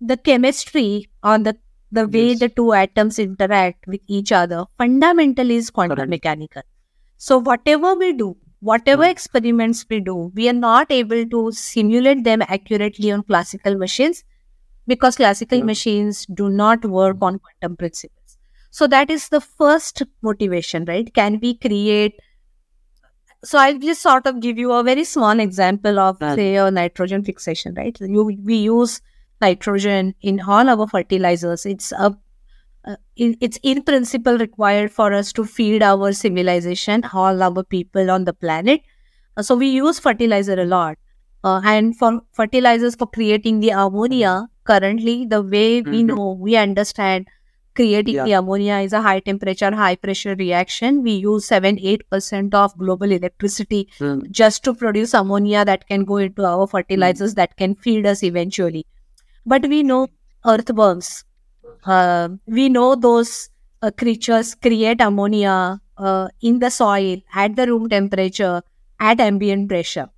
the 0.00 0.16
chemistry 0.16 1.08
on 1.22 1.44
the 1.44 1.56
the 1.92 2.06
way 2.08 2.28
Yes. 2.30 2.38
the 2.40 2.48
two 2.48 2.72
atoms 2.72 3.18
interact 3.18 3.86
with 3.86 4.00
each 4.06 4.32
other 4.32 4.64
fundamentally 4.78 5.56
is 5.56 5.70
quantum 5.70 5.96
Correct. 5.96 6.10
mechanical. 6.10 6.62
So 7.16 7.38
whatever 7.38 7.94
we 7.94 8.12
do, 8.12 8.36
whatever 8.60 9.04
Mm. 9.04 9.10
experiments 9.10 9.84
we 9.90 10.00
do, 10.00 10.16
we 10.34 10.48
are 10.48 10.58
not 10.60 10.90
able 10.90 11.26
to 11.26 11.52
simulate 11.52 12.24
them 12.24 12.42
accurately 12.48 13.12
on 13.12 13.22
classical 13.24 13.76
machines 13.76 14.24
because 14.86 15.16
classical 15.16 15.58
Yeah. 15.58 15.64
machines 15.64 16.26
do 16.42 16.48
not 16.50 16.84
work 16.84 17.18
on 17.22 17.38
quantum 17.38 17.76
principles. 17.76 18.38
So 18.70 18.86
that 18.88 19.10
is 19.10 19.28
the 19.28 19.40
first 19.40 20.02
motivation, 20.22 20.84
right? 20.84 21.12
Can 21.14 21.40
we 21.40 21.54
create 21.56 22.14
so 23.42 23.58
I'll 23.58 23.78
just 23.78 24.02
sort 24.02 24.26
of 24.26 24.40
give 24.40 24.58
you 24.58 24.72
a 24.72 24.82
very 24.82 25.04
small 25.04 25.40
example 25.40 25.98
of 25.98 26.18
say 26.20 26.56
a 26.56 26.70
nitrogen 26.70 27.24
fixation, 27.24 27.74
right? 27.74 27.96
You, 28.00 28.24
we 28.24 28.56
use 28.56 29.00
nitrogen 29.40 30.14
in 30.20 30.40
all 30.40 30.68
our 30.68 30.86
fertilizers. 30.86 31.66
It's 31.66 31.92
a 31.92 32.16
uh, 32.86 32.96
in, 33.16 33.36
it's 33.40 33.58
in 33.62 33.82
principle 33.82 34.38
required 34.38 34.90
for 34.90 35.12
us 35.12 35.32
to 35.34 35.44
feed 35.44 35.82
our 35.82 36.12
civilization, 36.12 37.04
all 37.12 37.42
our 37.42 37.62
people 37.62 38.10
on 38.10 38.24
the 38.24 38.32
planet. 38.32 38.80
Uh, 39.36 39.42
so 39.42 39.54
we 39.54 39.68
use 39.68 39.98
fertilizer 39.98 40.58
a 40.60 40.64
lot. 40.64 40.96
Uh, 41.44 41.60
and 41.64 41.96
for 41.96 42.20
fertilizers 42.32 42.94
for 42.94 43.06
creating 43.06 43.60
the 43.60 43.70
ammonia, 43.70 44.46
currently 44.64 45.26
the 45.26 45.42
way 45.42 45.82
we 45.82 46.02
Mhm. 46.02 46.06
know, 46.06 46.32
we 46.32 46.56
understand 46.56 47.26
creating 47.74 48.14
Yeah. 48.14 48.24
the 48.24 48.32
ammonia 48.32 48.76
is 48.86 48.92
a 48.92 49.00
high 49.02 49.20
temperature, 49.20 49.70
high 49.74 49.94
pressure 49.96 50.34
reaction. 50.34 51.02
We 51.02 51.12
use 51.12 51.46
7 51.46 51.78
8% 51.80 52.54
of 52.54 52.76
global 52.78 53.12
electricity 53.12 53.88
Mm. 54.00 54.30
just 54.30 54.64
to 54.64 54.74
produce 54.74 55.14
ammonia 55.14 55.64
that 55.64 55.86
can 55.86 56.04
go 56.04 56.16
into 56.16 56.44
our 56.46 56.66
fertilizers 56.66 57.34
that 57.34 57.56
can 57.56 57.74
feed 57.74 58.06
us 58.06 58.22
eventually. 58.22 58.86
But 59.46 59.62
we 59.68 59.82
know 59.82 60.08
earthworms, 60.46 61.24
uh, 61.84 62.28
we 62.46 62.68
know 62.68 62.94
those 62.94 63.50
uh, 63.82 63.90
creatures 63.90 64.54
create 64.54 65.00
ammonia 65.00 65.80
uh, 65.98 66.28
in 66.40 66.58
the 66.58 66.70
soil 66.70 67.18
at 67.34 67.56
the 67.56 67.66
room 67.66 67.88
temperature 67.88 68.62
at 68.98 69.20
ambient 69.20 69.68
pressure. 69.68 70.08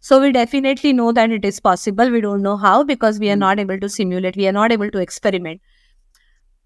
So 0.00 0.20
we 0.20 0.32
definitely 0.32 0.92
know 0.92 1.12
that 1.12 1.30
it 1.30 1.44
is 1.44 1.60
possible. 1.60 2.10
We 2.10 2.20
don't 2.20 2.42
know 2.42 2.56
how 2.56 2.82
because 2.82 3.20
we 3.20 3.30
are 3.30 3.36
not 3.36 3.60
able 3.60 3.78
to 3.78 3.88
simulate, 3.88 4.36
we 4.36 4.48
are 4.48 4.52
not 4.52 4.72
able 4.72 4.90
to 4.90 4.98
experiment. 4.98 5.60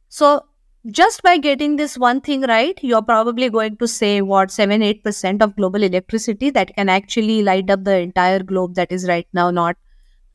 So 0.08 0.46
just 0.90 1.22
by 1.22 1.36
getting 1.36 1.76
this 1.76 1.98
one 1.98 2.20
thing 2.20 2.42
right, 2.42 2.78
you're 2.82 3.02
probably 3.02 3.50
going 3.50 3.76
to 3.78 3.88
save 3.88 4.26
what 4.26 4.50
seven, 4.50 4.82
eight 4.82 5.02
percent 5.04 5.42
of 5.42 5.56
global 5.56 5.82
electricity 5.82 6.50
that 6.50 6.74
can 6.74 6.88
actually 6.88 7.42
light 7.42 7.70
up 7.70 7.84
the 7.84 7.98
entire 7.98 8.42
globe 8.42 8.74
that 8.76 8.92
is 8.92 9.06
right 9.06 9.26
now 9.32 9.50
not 9.50 9.76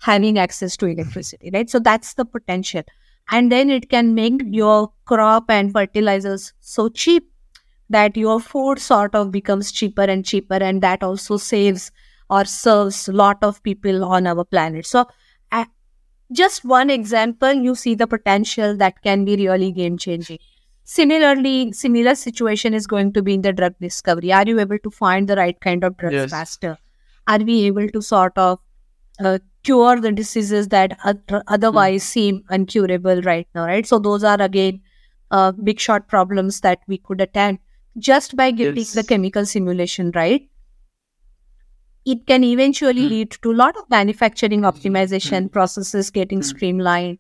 having 0.02 0.38
access 0.40 0.78
to 0.78 0.88
electricity, 0.88 1.50
right? 1.54 1.70
So 1.70 1.80
that's 1.80 2.14
the 2.16 2.26
potential. 2.26 2.84
And 3.30 3.52
then 3.52 3.70
it 3.70 3.90
can 3.90 4.14
make 4.16 4.42
your 4.46 4.92
crop 5.06 5.50
and 5.50 5.72
fertilizers 5.72 6.54
so 6.60 6.90
cheap 6.90 7.30
that 7.90 8.18
your 8.18 8.40
food 8.40 8.80
sort 8.80 9.16
of 9.16 9.32
becomes 9.32 9.72
cheaper 9.72 10.04
and 10.04 10.26
cheaper, 10.26 10.56
and 10.56 10.82
that 10.82 11.04
also 11.04 11.38
saves 11.38 11.92
or 12.30 12.46
serves 12.46 13.08
a 13.10 13.12
lot 13.14 13.38
of 13.44 13.62
people 13.64 14.06
on 14.06 14.26
our 14.28 14.46
planet. 14.46 14.86
So, 14.86 15.06
uh, 15.52 15.66
just 16.32 16.64
one 16.64 16.90
example, 16.90 17.54
you 17.54 17.76
see 17.76 17.96
the 17.96 18.08
potential 18.08 18.78
that 18.78 19.02
can 19.04 19.26
be 19.26 19.36
really 19.36 19.72
game 19.72 19.98
changing. 19.98 20.40
Similarly, 20.84 21.72
similar 21.74 22.16
situation 22.16 22.74
is 22.74 22.88
going 22.88 23.14
to 23.14 23.22
be 23.22 23.36
in 23.36 23.42
the 23.42 23.54
drug 23.54 23.76
discovery. 23.80 24.32
Are 24.34 24.46
you 24.48 24.60
able 24.60 24.80
to 24.80 24.90
find 24.92 25.28
the 25.28 25.36
right 25.36 25.60
kind 25.60 25.84
of 25.84 25.98
drugs 25.98 26.14
Yes. 26.16 26.32
faster? 26.32 26.78
Are 27.28 27.40
we 27.40 27.66
able 27.66 27.88
to 27.90 28.02
sort 28.02 28.38
of 28.38 28.60
uh, 29.24 29.40
cure 29.64 30.00
the 30.02 30.12
diseases 30.12 30.68
that 30.70 30.98
oth- 31.06 31.44
otherwise 31.48 32.04
seem 32.04 32.44
incurable 32.50 33.22
right 33.22 33.48
now? 33.56 33.66
Right. 33.66 33.86
So 33.88 34.00
those 34.00 34.24
are 34.24 34.42
again 34.42 34.82
uh, 35.32 35.52
big 35.52 35.80
shot 35.80 36.08
problems 36.08 36.62
that 36.62 36.80
we 36.88 36.98
could 36.98 37.22
attend 37.22 37.60
just 37.98 38.36
by 38.36 38.52
getting 38.52 38.84
Yes. 38.84 38.94
the 38.94 39.04
chemical 39.04 39.46
simulation 39.46 40.12
right. 40.16 40.48
It 42.06 42.26
can 42.26 42.44
eventually 42.44 43.04
Hmm. 43.04 43.10
lead 43.10 43.32
to 43.44 43.52
a 43.52 43.58
lot 43.62 43.78
of 43.78 43.90
manufacturing 43.90 44.62
optimization 44.62 45.44
Hmm. 45.44 45.48
processes 45.58 46.10
getting 46.10 46.40
Hmm. 46.40 46.48
streamlined. 46.52 47.20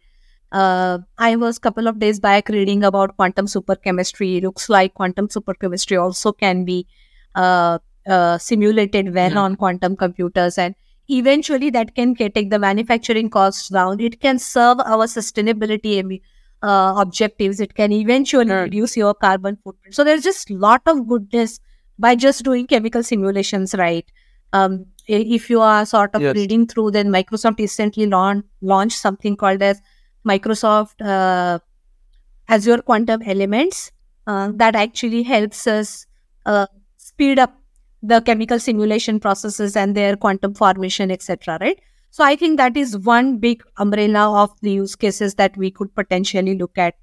Uh, 0.51 0.99
I 1.17 1.35
was 1.35 1.57
a 1.57 1.59
couple 1.61 1.87
of 1.87 1.99
days 1.99 2.19
back 2.19 2.49
reading 2.49 2.83
about 2.83 3.15
quantum 3.15 3.45
superchemistry. 3.45 4.41
Looks 4.41 4.69
like 4.69 4.93
quantum 4.95 5.27
superchemistry 5.29 6.01
also 6.01 6.31
can 6.33 6.65
be 6.65 6.87
uh, 7.35 7.79
uh, 8.07 8.37
simulated 8.37 9.13
well 9.15 9.31
Hmm. 9.31 9.37
on 9.37 9.55
quantum 9.55 9.95
computers, 9.95 10.57
and 10.57 10.75
eventually 11.11 11.69
that 11.71 11.93
can 11.95 12.15
ca- 12.15 12.29
take 12.29 12.49
the 12.49 12.59
manufacturing 12.59 13.29
costs 13.29 13.69
down. 13.69 13.99
It 13.99 14.19
can 14.21 14.39
serve 14.39 14.79
our 14.79 15.05
sustainability 15.07 16.21
uh, 16.63 16.93
objectives. 16.97 17.59
It 17.59 17.73
can 17.75 17.91
eventually 17.91 18.45
Hmm. 18.45 18.61
reduce 18.63 18.95
your 18.97 19.13
carbon 19.13 19.57
footprint. 19.63 19.95
So 19.95 20.03
there's 20.03 20.23
just 20.23 20.49
lot 20.51 20.81
of 20.85 21.07
goodness 21.07 21.59
by 21.99 22.15
just 22.15 22.43
doing 22.43 22.67
chemical 22.67 23.03
simulations, 23.03 23.73
right? 23.75 24.05
Um, 24.53 24.85
if 25.07 25.49
you 25.49 25.61
are 25.61 25.85
sort 25.85 26.15
of 26.15 26.21
Yes. 26.21 26.35
reading 26.35 26.67
through, 26.67 26.91
then 26.91 27.09
Microsoft 27.09 27.59
recently 27.59 28.05
laun- 28.05 28.43
launched 28.61 28.97
something 28.99 29.35
called 29.35 29.61
as 29.61 29.81
Microsoft 30.27 31.01
uh, 31.01 31.59
Azure 32.47 32.81
Quantum 32.81 33.21
Elements 33.23 33.91
uh, 34.27 34.51
that 34.55 34.75
actually 34.75 35.23
helps 35.23 35.65
us 35.67 36.05
uh, 36.45 36.67
speed 36.97 37.39
up 37.39 37.55
the 38.01 38.21
chemical 38.21 38.59
simulation 38.59 39.19
processes 39.19 39.75
and 39.75 39.95
their 39.95 40.15
quantum 40.15 40.53
formation, 40.53 41.11
etc. 41.11 41.57
Right. 41.61 41.79
So 42.09 42.23
I 42.23 42.35
think 42.35 42.57
that 42.57 42.75
is 42.75 42.97
one 42.97 43.37
big 43.37 43.63
umbrella 43.77 44.43
of 44.43 44.59
the 44.61 44.71
use 44.71 44.95
cases 44.95 45.35
that 45.35 45.55
we 45.55 45.71
could 45.71 45.93
potentially 45.95 46.57
look 46.57 46.77
at. 46.77 46.95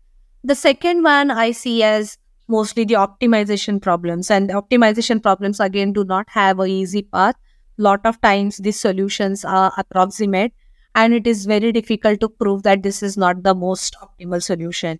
The 0.45 0.55
second 0.55 1.02
one 1.02 1.31
I 1.31 1.52
see 1.52 1.83
as 1.83 2.19
mostly 2.47 2.85
the 2.85 2.95
optimization 2.95 3.81
problems, 3.81 4.31
and 4.31 4.50
optimization 4.50 5.23
problems 5.23 5.61
again 5.61 5.93
do 5.93 6.05
not 6.05 6.28
have 6.28 6.61
a 6.61 6.64
easy 6.64 7.02
path. 7.02 7.37
Lot 7.76 8.00
of 8.05 8.21
times 8.21 8.59
these 8.59 8.78
solutions 8.81 9.45
are 9.45 9.73
approximate, 9.76 10.52
and 10.95 11.14
it 11.14 11.26
is 11.26 11.47
very 11.47 11.73
difficult 11.73 12.21
to 12.21 12.28
prove 12.28 12.62
that 12.64 12.83
this 12.83 13.02
is 13.02 13.17
not 13.17 13.43
the 13.43 13.55
most 13.55 13.97
optimal 14.02 14.43
solution. 14.43 14.99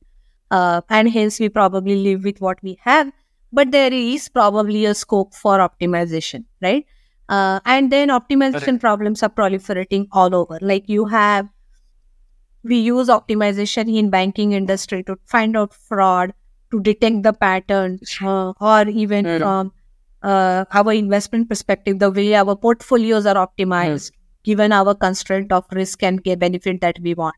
Uh, 0.51 0.81
and 0.89 1.11
hence 1.11 1.39
we 1.41 1.49
probably 1.49 1.97
live 1.97 2.25
with 2.25 2.41
what 2.41 2.59
we 2.63 2.79
have, 2.83 3.13
but 3.53 3.71
there 3.71 3.93
is 3.93 4.29
probably 4.29 4.85
a 4.85 4.95
scope 4.95 5.35
for 5.35 5.59
optimization, 5.59 6.45
right? 6.63 6.87
Uh, 7.29 7.61
and 7.65 7.93
then 7.93 8.09
optimization 8.09 8.65
Correct. 8.65 8.81
problems 8.81 9.23
are 9.23 9.29
proliferating 9.29 10.07
all 10.13 10.35
over. 10.35 10.59
Like 10.61 10.89
you 10.89 11.07
have, 11.07 11.49
we 12.65 12.79
use 12.79 13.09
optimization 13.09 13.95
in 13.95 14.11
banking 14.11 14.53
industry 14.53 15.03
to 15.05 15.17
find 15.27 15.57
out 15.57 15.75
fraud, 15.75 16.33
to 16.71 16.81
detect 16.81 17.23
the 17.23 17.33
pattern, 17.33 17.99
uh, 18.23 18.53
or 18.61 18.89
even 18.89 19.25
Hmm. 19.25 19.39
from 19.39 19.73
uh, 20.23 20.65
our 20.73 20.93
investment 20.93 21.49
perspective, 21.49 21.99
the 21.99 22.11
way 22.11 22.35
our 22.35 22.57
portfolios 22.57 23.25
are 23.25 23.37
optimized, 23.37 24.11
given 24.45 24.73
our 24.73 24.95
constraint 24.95 25.53
of 25.53 25.65
risk 25.73 26.03
and 26.03 26.23
benefit 26.39 26.81
that 26.81 26.99
we 27.01 27.15
want. 27.15 27.37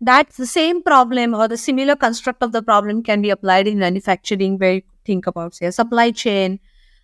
That's 0.00 0.36
the 0.36 0.46
same 0.46 0.82
problem 0.82 1.34
or 1.34 1.48
the 1.48 1.56
similar 1.56 1.96
construct 1.96 2.42
of 2.42 2.52
the 2.52 2.62
problem 2.62 3.02
can 3.02 3.22
be 3.22 3.30
applied 3.30 3.68
in 3.68 3.78
manufacturing, 3.78 4.58
where 4.58 4.80
think 5.04 5.26
about, 5.26 5.54
say, 5.54 5.70
supply 5.70 6.10
chain 6.10 6.60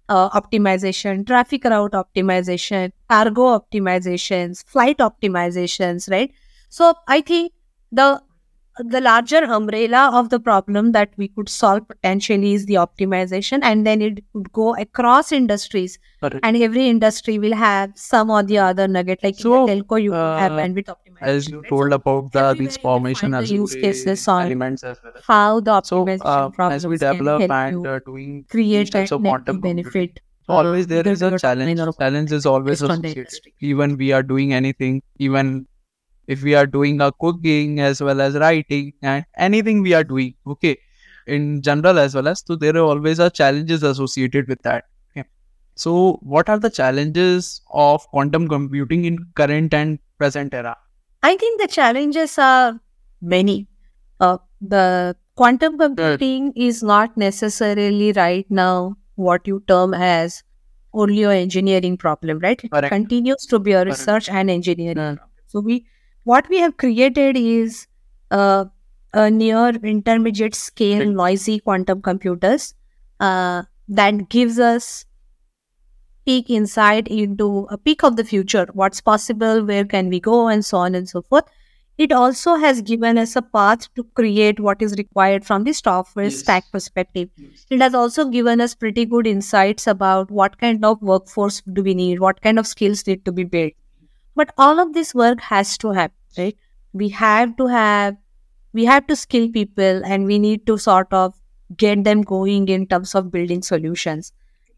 uh, 0.09 0.31
optimization, 0.31 1.27
traffic 1.27 1.65
route 1.65 1.93
optimization, 1.93 2.93
cargo 3.09 3.59
optimizations, 3.59 4.65
flight 4.65 4.99
optimizations, 4.99 6.11
right? 6.11 6.33
So 6.69 6.95
I 7.09 7.21
think 7.21 7.53
the 7.93 8.23
the 8.85 9.01
larger 9.01 9.39
umbrella 9.45 10.11
of 10.13 10.29
the 10.31 10.39
problem 10.41 10.93
that 10.93 11.11
we 11.17 11.29
could 11.29 11.49
solve 11.49 11.87
potentially 11.89 12.53
is 12.55 12.67
the 12.67 12.75
optimization, 12.75 13.61
and 13.63 13.87
then 13.87 14.03
it 14.03 14.25
would 14.33 14.53
go 14.53 14.75
across 14.77 15.33
industries, 15.33 15.99
Correct. 16.21 16.41
and 16.43 16.57
every 16.57 16.89
industry 16.89 17.39
will 17.39 17.55
have 17.55 17.93
some 17.97 18.31
or 18.31 18.43
the 18.43 18.59
other 18.59 18.87
nugget. 18.89 19.21
Like 19.23 19.37
So, 19.37 19.67
telco, 19.67 20.03
you 20.03 20.11
could 20.11 20.39
have 20.39 20.53
uh, 20.53 20.57
bandwidth 20.59 20.87
optimization. 20.87 21.23
As 21.23 21.49
you 21.49 21.63
told 21.69 21.93
about 21.93 22.33
the 22.33 22.39
everywhere 22.41 22.55
these 22.67 22.77
formation 22.79 23.33
find 23.33 23.47
the 23.47 23.55
use 23.55 23.75
as 23.75 23.81
cases 23.83 24.29
on 24.29 24.43
elements 24.47 24.83
as 24.85 24.99
well. 25.05 25.13
how 25.27 25.61
the 25.61 25.81
So 25.83 26.05
optimization 26.05 26.59
uh, 26.59 26.69
as 26.71 26.87
we 26.87 26.97
develop 26.99 27.43
and 27.51 27.87
uh, 27.87 27.99
doing 28.07 28.45
create 28.51 28.91
types 28.93 29.13
of 29.13 29.21
quantum 29.23 29.61
benefit. 29.61 30.21
so 30.47 30.55
always 30.55 30.87
uh, 30.87 30.89
there 30.89 31.09
is 31.09 31.23
a 31.23 31.39
challenge. 31.39 31.81
Challenge 31.99 32.33
is 32.33 32.47
always 32.47 32.83
associated. 32.83 33.29
Even 33.61 33.97
we 33.97 34.13
are 34.13 34.23
doing 34.23 34.53
anything, 34.55 35.03
even 35.19 35.67
if 36.35 36.43
we 36.43 36.55
are 36.55 36.67
doing 36.67 37.01
a 37.01 37.11
cooking 37.25 37.81
as 37.81 38.01
well 38.09 38.21
as 38.21 38.35
writing 38.43 38.93
and 39.03 39.25
anything 39.37 39.83
we 39.83 39.95
are 39.95 40.05
doing, 40.05 40.35
okay, 40.47 40.77
in 41.27 41.63
general 41.63 41.99
as 41.99 42.15
well 42.15 42.29
as 42.29 42.43
so 42.47 42.57
there 42.57 42.77
are 42.77 42.89
always 42.93 43.19
a 43.19 43.31
challenges 43.31 43.83
associated 43.83 44.49
with 44.49 44.63
that. 44.63 44.85
Okay. 45.13 45.29
So 45.75 46.19
what 46.23 46.49
are 46.49 46.59
the 46.59 46.71
challenges 46.71 47.61
of 47.71 48.07
quantum 48.09 48.49
computing 48.49 49.05
in 49.05 49.19
current 49.35 49.75
and 49.75 49.99
present 50.19 50.55
era? 50.55 50.77
I 51.23 51.37
think 51.37 51.61
the 51.61 51.69
challenges 51.69 52.39
are 52.39 52.81
many. 53.21 53.67
Uh, 54.21 54.39
the 54.61 55.17
quantum 55.37 55.79
computing 55.79 56.53
is 56.55 56.83
not 56.83 57.17
necessarily 57.17 58.13
right 58.13 58.47
now 58.51 58.97
what 59.15 59.47
you 59.47 59.63
term 59.67 59.95
as 59.95 60.43
only 60.93 61.23
an 61.25 61.33
engineering 61.33 61.97
problem, 61.97 62.39
right? 62.39 62.63
It 62.63 62.71
Correct. 62.71 62.93
continues 62.93 63.47
to 63.47 63.59
be 63.59 63.73
a 63.73 63.85
Correct. 63.85 63.99
research 63.99 64.29
and 64.29 64.51
engineering 64.51 64.97
problem. 64.97 65.31
So 65.47 65.61
we, 65.61 65.87
what 66.25 66.49
we 66.49 66.59
have 66.59 66.77
created 66.77 67.37
is 67.37 67.87
uh, 68.31 68.65
a 69.13 69.31
near 69.31 69.69
intermediate 69.83 70.55
scale 70.55 71.11
noisy 71.11 71.59
quantum 71.61 72.01
computers 72.03 72.75
uh, 73.21 73.63
that 73.89 74.29
gives 74.29 74.59
us 74.59 75.05
peek 76.27 76.51
insight 76.51 77.09
into 77.09 77.67
a 77.71 77.79
peek 77.79 78.03
of 78.05 78.17
the 78.17 78.25
future, 78.25 78.67
what's 78.73 79.01
possible, 79.01 79.65
where 79.65 79.85
can 79.85 80.09
we 80.09 80.21
go, 80.21 80.49
and 80.49 80.65
so 80.65 80.79
on 80.79 80.95
and 80.95 81.09
so 81.09 81.23
forth. 81.23 81.45
It 81.99 82.13
also 82.13 82.55
has 82.57 82.81
given 82.81 83.19
us 83.19 83.37
a 83.37 83.43
path 83.43 83.93
to 83.95 84.05
create 84.15 84.59
what 84.61 84.81
is 84.81 84.95
required 84.97 85.45
from 85.45 85.65
the 85.65 85.73
software 85.73 86.27
Yes. 86.27 86.39
stack 86.39 86.65
perspective. 86.73 87.29
It 87.71 87.81
has 87.81 87.95
also 87.95 88.25
given 88.27 88.61
us 88.61 88.75
pretty 88.75 89.05
good 89.05 89.27
insights 89.27 89.87
about 89.87 90.31
what 90.31 90.59
kind 90.59 90.85
of 90.85 91.03
workforce 91.03 91.61
do 91.73 91.83
we 91.83 91.95
need, 91.95 92.21
what 92.21 92.41
kind 92.41 92.59
of 92.59 92.67
skills 92.67 93.07
need 93.07 93.25
to 93.27 93.33
be 93.33 93.45
built. 93.45 93.73
But 94.35 94.53
all 94.59 94.79
of 94.81 94.93
this 94.93 95.15
work 95.15 95.41
has 95.43 95.77
to 95.79 95.91
happen, 95.91 96.17
right? 96.39 96.57
We 96.93 97.09
have 97.11 97.57
to 97.57 97.67
have, 97.67 98.17
we 98.73 98.85
have 98.85 99.07
to 99.09 99.17
skill 99.17 99.49
people 99.51 100.03
and 100.05 100.27
we 100.27 100.39
need 100.39 100.67
to 100.67 100.79
sort 100.79 101.13
of 101.13 101.35
get 101.77 102.05
them 102.05 102.23
going 102.23 102.69
in 102.69 102.87
terms 102.87 103.15
of 103.15 103.31
building 103.31 103.63
solutions. 103.63 104.33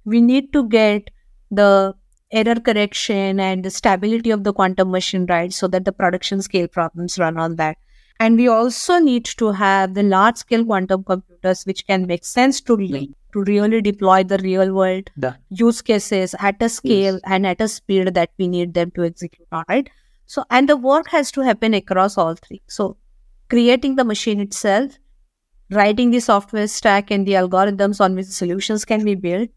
We 0.04 0.20
need 0.20 0.52
to 0.52 0.68
get 0.68 1.10
the 1.50 1.94
error 2.32 2.56
correction 2.56 3.40
and 3.40 3.64
the 3.64 3.70
stability 3.70 4.30
of 4.30 4.44
the 4.44 4.52
quantum 4.52 4.90
machine 4.90 5.26
right 5.26 5.52
so 5.52 5.68
that 5.68 5.84
the 5.84 5.92
production 5.92 6.42
scale 6.42 6.68
problems 6.68 7.18
run 7.18 7.38
on 7.38 7.56
that. 7.56 7.76
And 8.22 8.36
we 8.36 8.46
also 8.46 8.98
need 9.04 9.24
to 9.40 9.50
have 9.50 9.94
the 9.94 10.02
large 10.04 10.36
scale 10.36 10.64
quantum 10.64 11.02
computers 11.02 11.64
which 11.64 11.84
can 11.86 12.06
make 12.06 12.24
sense 12.24 12.60
to, 12.60 12.76
to 12.76 13.42
really 13.48 13.80
deploy 13.80 14.22
the 14.22 14.38
real 14.38 14.72
world 14.72 15.10
The- 15.16 15.36
use 15.50 15.82
cases 15.82 16.36
at 16.38 16.62
a 16.62 16.68
scale 16.68 17.14
Yes. 17.14 17.22
and 17.24 17.46
at 17.46 17.60
a 17.60 17.66
speed 17.66 18.14
that 18.14 18.30
we 18.38 18.46
need 18.46 18.74
them 18.74 18.92
to 18.92 19.04
execute 19.04 19.48
on, 19.50 19.64
right? 19.68 19.90
So, 20.26 20.44
and 20.50 20.68
the 20.68 20.76
work 20.76 21.08
has 21.08 21.32
to 21.32 21.40
happen 21.40 21.74
across 21.74 22.16
all 22.16 22.36
three. 22.36 22.62
So, 22.68 22.96
creating 23.50 23.96
the 23.96 24.04
machine 24.04 24.38
itself, 24.46 24.92
writing 25.70 26.12
the 26.12 26.20
software 26.20 26.68
stack 26.68 27.10
and 27.10 27.26
the 27.26 27.32
algorithms 27.32 28.00
on 28.00 28.14
which 28.14 28.26
solutions 28.26 28.84
can 28.84 29.04
be 29.04 29.16
built, 29.16 29.50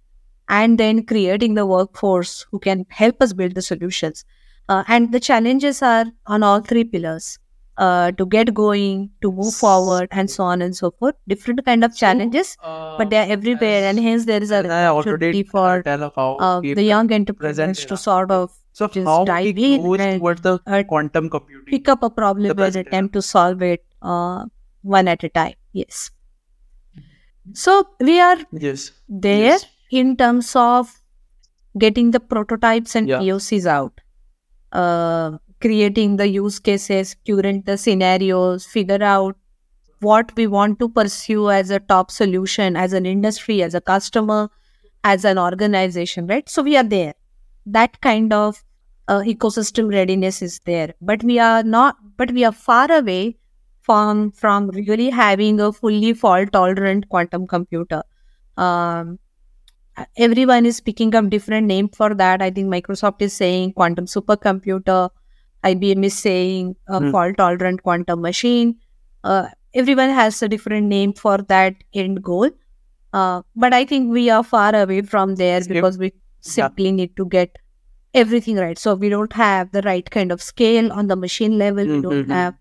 and 0.50 0.80
then 0.80 1.06
creating 1.06 1.54
the 1.54 1.68
workforce 1.68 2.46
who 2.52 2.60
can 2.60 2.86
help 2.90 3.22
us 3.22 3.34
build 3.34 3.56
the 3.56 3.62
solutions. 3.62 4.26
Uh, 4.68 4.84
and 4.88 5.12
the 5.12 5.20
challenges 5.20 5.82
are 5.84 6.06
on 6.26 6.42
all 6.42 6.62
three 6.62 6.84
pillars 6.84 7.38
uh, 7.78 8.12
to 8.14 8.26
get 8.26 8.54
going, 8.54 9.10
to 9.22 9.32
move 9.32 9.54
forward, 9.54 10.08
and 10.12 10.30
so 10.30 10.44
on 10.44 10.62
and 10.62 10.76
so 10.76 10.92
forth. 10.92 11.16
Different 11.28 11.64
kind 11.66 11.84
of 11.84 11.96
challenges, 11.96 12.58
but 12.64 13.10
they 13.10 13.18
are 13.18 13.30
everywhere, 13.38 13.84
and 13.90 14.00
hence 14.00 14.26
there 14.26 14.42
is 14.42 14.52
a 14.52 14.58
as 14.58 14.66
I 14.66 14.86
already 14.88 15.10
opportunity 15.12 15.44
for 15.44 15.84
uh, 15.86 16.62
the 16.62 16.84
young 16.84 17.12
entrepreneurs 17.14 17.86
to 17.86 17.98
sort 17.98 18.32
of 18.32 18.52
So 18.74 18.88
just 18.88 19.06
how 19.08 19.24
dive 19.26 19.58
in 19.58 19.86
and, 20.02 20.20
towards 20.22 20.42
the 20.42 20.60
uh, 20.68 20.84
quantum 20.84 21.30
computing? 21.30 21.66
pick 21.72 21.90
up 21.90 22.04
a 22.04 22.10
problem 22.10 22.60
and 22.60 22.76
attempt 22.76 23.14
to 23.14 23.22
solve 23.22 23.62
it 23.62 23.84
uh, 24.02 24.46
one 24.82 25.08
at 25.08 25.24
a 25.24 25.30
time. 25.30 25.54
Yes. 25.74 26.12
So 27.54 27.88
we 28.00 28.20
are 28.20 28.38
Yes. 28.52 28.92
there 29.08 29.40
Yes. 29.54 29.66
in 29.92 30.16
terms 30.18 30.56
of 30.56 31.02
getting 31.78 32.12
the 32.12 32.20
prototypes 32.20 32.96
and 32.96 33.08
Yeah. 33.08 33.20
POCs 33.20 33.66
out, 33.66 34.02
uh, 34.72 35.38
creating 35.66 36.18
the 36.18 36.28
use 36.28 36.60
cases, 36.60 37.16
curate 37.26 37.66
the 37.66 37.78
scenarios, 37.78 38.66
figure 38.66 39.04
out 39.04 39.36
what 40.00 40.32
we 40.36 40.46
want 40.46 40.78
to 40.80 40.90
pursue 40.90 41.50
as 41.50 41.72
a 41.72 41.80
top 41.80 42.12
solution, 42.12 42.76
as 42.76 42.94
an 42.94 43.06
industry, 43.06 43.64
as 43.64 43.74
a 43.74 43.82
customer, 43.82 44.50
as 45.04 45.26
an 45.26 45.40
organization, 45.40 46.28
right? 46.28 46.48
So 46.48 46.62
we 46.62 46.78
are 46.78 46.84
there. 46.84 47.16
That 47.66 48.00
kind 48.02 48.32
of 48.32 48.64
uh, 49.08 49.22
ecosystem 49.22 49.92
readiness 49.92 50.42
is 50.42 50.60
there, 50.66 50.94
but 51.02 51.24
we 51.24 51.40
are 51.40 51.64
not. 51.64 51.98
But 52.18 52.32
we 52.32 52.46
are 52.46 52.52
far 52.52 52.92
away 52.92 53.38
from 53.82 54.32
from 54.32 54.70
really 54.70 55.10
having 55.10 55.60
a 55.60 55.72
fully 55.72 56.14
fault 56.14 56.52
tolerant 56.54 57.10
quantum 57.10 57.48
computer. 57.48 58.04
Um, 58.58 59.20
everyone 60.18 60.66
is 60.66 60.80
picking 60.80 61.14
up 61.16 61.30
different 61.30 61.68
name 61.68 61.90
for 61.90 62.14
that. 62.16 62.42
I 62.42 62.52
think 62.52 62.68
Microsoft 62.74 63.22
is 63.22 63.34
saying 63.34 63.74
quantum 63.74 64.06
supercomputer. 64.06 65.10
IBM 65.66 66.04
is 66.06 66.18
saying 66.18 66.76
a 66.88 67.00
Hmm. 67.00 67.12
fault 67.12 67.38
tolerant 67.38 67.84
quantum 67.84 68.22
machine. 68.22 68.76
Uh, 69.24 69.48
everyone 69.74 70.10
has 70.10 70.42
a 70.42 70.48
different 70.48 70.88
name 70.88 71.14
for 71.14 71.38
that 71.54 71.76
end 71.94 72.22
goal. 72.24 72.50
Uh, 73.14 73.42
but 73.56 73.74
I 73.74 73.86
think 73.86 74.12
we 74.12 74.30
are 74.30 74.44
far 74.44 74.76
away 74.76 75.02
from 75.02 75.36
there 75.36 75.62
because 75.68 75.98
we 75.98 76.12
simply 76.42 76.92
need 76.92 77.16
to 77.18 77.26
get 77.26 77.58
everything 78.14 78.58
right. 78.58 78.78
So 78.78 78.94
we 78.96 79.10
don't 79.10 79.34
have 79.34 79.72
the 79.72 79.82
right 79.82 80.10
kind 80.10 80.32
of 80.32 80.42
scale 80.42 80.92
on 80.92 81.08
the 81.08 81.16
machine 81.16 81.58
level. 81.58 81.86
We 81.96 82.02
don't 82.02 82.28
Mhm. 82.28 82.38
have 82.42 82.56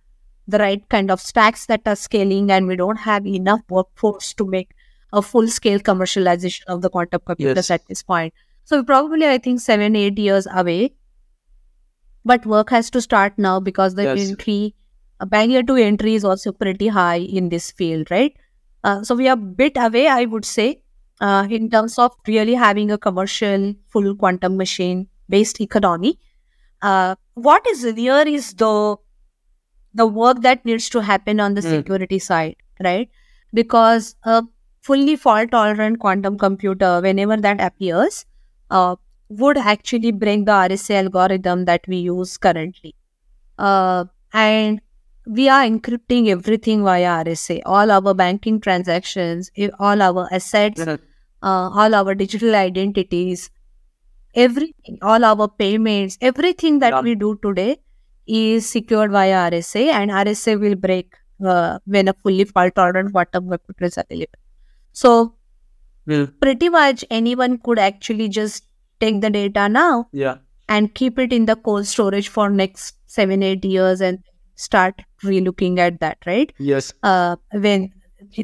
the 0.54 0.58
right 0.58 0.88
kind 0.94 1.10
of 1.10 1.20
stacks 1.20 1.66
that 1.66 1.82
are 1.86 1.96
scaling, 1.96 2.50
and 2.50 2.66
we 2.66 2.76
don't 2.76 2.98
have 3.04 3.26
enough 3.26 3.60
workforce 3.76 4.32
to 4.34 4.46
make 4.54 4.70
a 5.12 5.22
full 5.22 5.46
scale 5.48 5.78
commercialization 5.78 6.64
of 6.74 6.82
the 6.82 6.90
quantum 6.90 7.20
computers 7.26 7.68
Yes. 7.68 7.70
at 7.70 7.86
this 7.88 8.02
point. 8.02 8.34
So 8.64 8.82
probably, 8.82 9.26
I 9.28 9.38
think, 9.38 9.60
seven, 9.60 9.96
eight 9.96 10.18
years 10.18 10.46
away. 10.62 10.94
But 12.24 12.46
work 12.46 12.70
has 12.70 12.90
to 12.90 13.00
start 13.00 13.38
now 13.38 13.60
because 13.60 13.94
the 13.94 14.04
Yes. 14.04 14.28
entry 14.28 14.74
a 15.20 15.26
barrier 15.26 15.62
to 15.62 15.76
entry 15.76 16.14
is 16.14 16.24
also 16.24 16.50
pretty 16.52 16.88
high 16.88 17.18
in 17.40 17.48
this 17.48 17.70
field, 17.70 18.10
right? 18.10 18.34
Uh, 18.82 19.02
so 19.04 19.14
we 19.14 19.28
are 19.28 19.34
a 19.34 19.36
bit 19.60 19.76
away, 19.76 20.08
I 20.08 20.24
would 20.24 20.44
say, 20.44 20.82
uh, 21.20 21.46
in 21.48 21.70
terms 21.70 21.98
of 21.98 22.12
really 22.26 22.54
having 22.54 22.90
a 22.90 22.98
commercial 22.98 23.74
full 23.88 24.14
quantum 24.16 24.56
machine 24.56 25.06
based 25.28 25.60
economy. 25.60 26.18
Uh, 26.82 27.14
what 27.34 27.66
is 27.68 27.84
near 27.84 28.22
is 28.26 28.52
the 28.54 28.96
the 29.94 30.06
work 30.06 30.42
that 30.42 30.64
needs 30.64 30.88
to 30.90 31.00
happen 31.00 31.40
on 31.40 31.54
the 31.54 31.60
Mm. 31.60 31.70
security 31.76 32.18
side, 32.18 32.56
right? 32.82 33.08
Because 33.52 34.16
a 34.24 34.42
fully 34.82 35.16
fault 35.16 35.50
tolerant 35.52 35.98
quantum 36.00 36.36
computer, 36.38 37.00
whenever 37.00 37.36
that 37.36 37.60
appears, 37.60 38.26
uh, 38.70 38.96
would 39.38 39.58
actually 39.58 40.12
break 40.12 40.44
the 40.46 40.52
RSA 40.52 40.96
algorithm 41.04 41.64
that 41.66 41.86
we 41.88 41.96
use 41.96 42.36
currently. 42.36 42.94
Uh, 43.58 44.04
and 44.32 44.80
we 45.26 45.48
are 45.48 45.62
encrypting 45.64 46.28
everything 46.28 46.84
via 46.84 47.24
RSA. 47.24 47.60
All 47.64 47.90
our 47.90 48.14
banking 48.14 48.60
transactions, 48.60 49.50
all 49.78 50.02
our 50.02 50.28
assets, 50.32 50.80
uh, 50.86 50.96
all 51.42 51.94
our 51.94 52.14
digital 52.14 52.54
identities, 52.54 53.50
everything, 54.34 54.98
all 55.02 55.24
our 55.24 55.48
payments, 55.48 56.18
everything 56.20 56.78
that 56.80 56.92
Yeah. 56.92 57.00
we 57.00 57.14
do 57.14 57.38
today 57.42 57.76
is 58.26 58.68
secured 58.68 59.10
via 59.12 59.36
RSA, 59.50 59.86
and 59.92 60.10
RSA 60.10 60.56
will 60.60 60.74
break 60.74 61.16
uh, 61.44 61.78
when 61.84 62.08
a 62.08 62.14
fully 62.14 62.44
fault 62.44 62.74
tolerant 62.74 63.12
quantum 63.12 63.48
computer 63.48 63.84
is 63.86 63.98
available. 63.98 64.38
So, 64.92 65.34
Will- 66.06 66.28
pretty 66.40 66.68
much 66.68 67.04
anyone 67.10 67.58
could 67.58 67.78
actually 67.78 68.28
just 68.28 68.64
take 69.04 69.20
the 69.26 69.30
data 69.38 69.68
now 69.68 70.08
Yeah. 70.24 70.36
and 70.68 70.94
keep 71.00 71.18
it 71.26 71.32
in 71.40 71.46
the 71.52 71.56
cold 71.70 71.86
storage 71.94 72.28
for 72.36 72.48
next 72.60 72.96
seven 73.18 73.42
eight 73.52 73.64
years 73.76 74.00
and 74.10 74.18
start 74.68 75.02
relooking 75.32 75.78
at 75.88 75.98
that 76.04 76.18
right 76.32 76.52
Yes. 76.58 76.92
uh, 77.02 77.36
when 77.66 77.90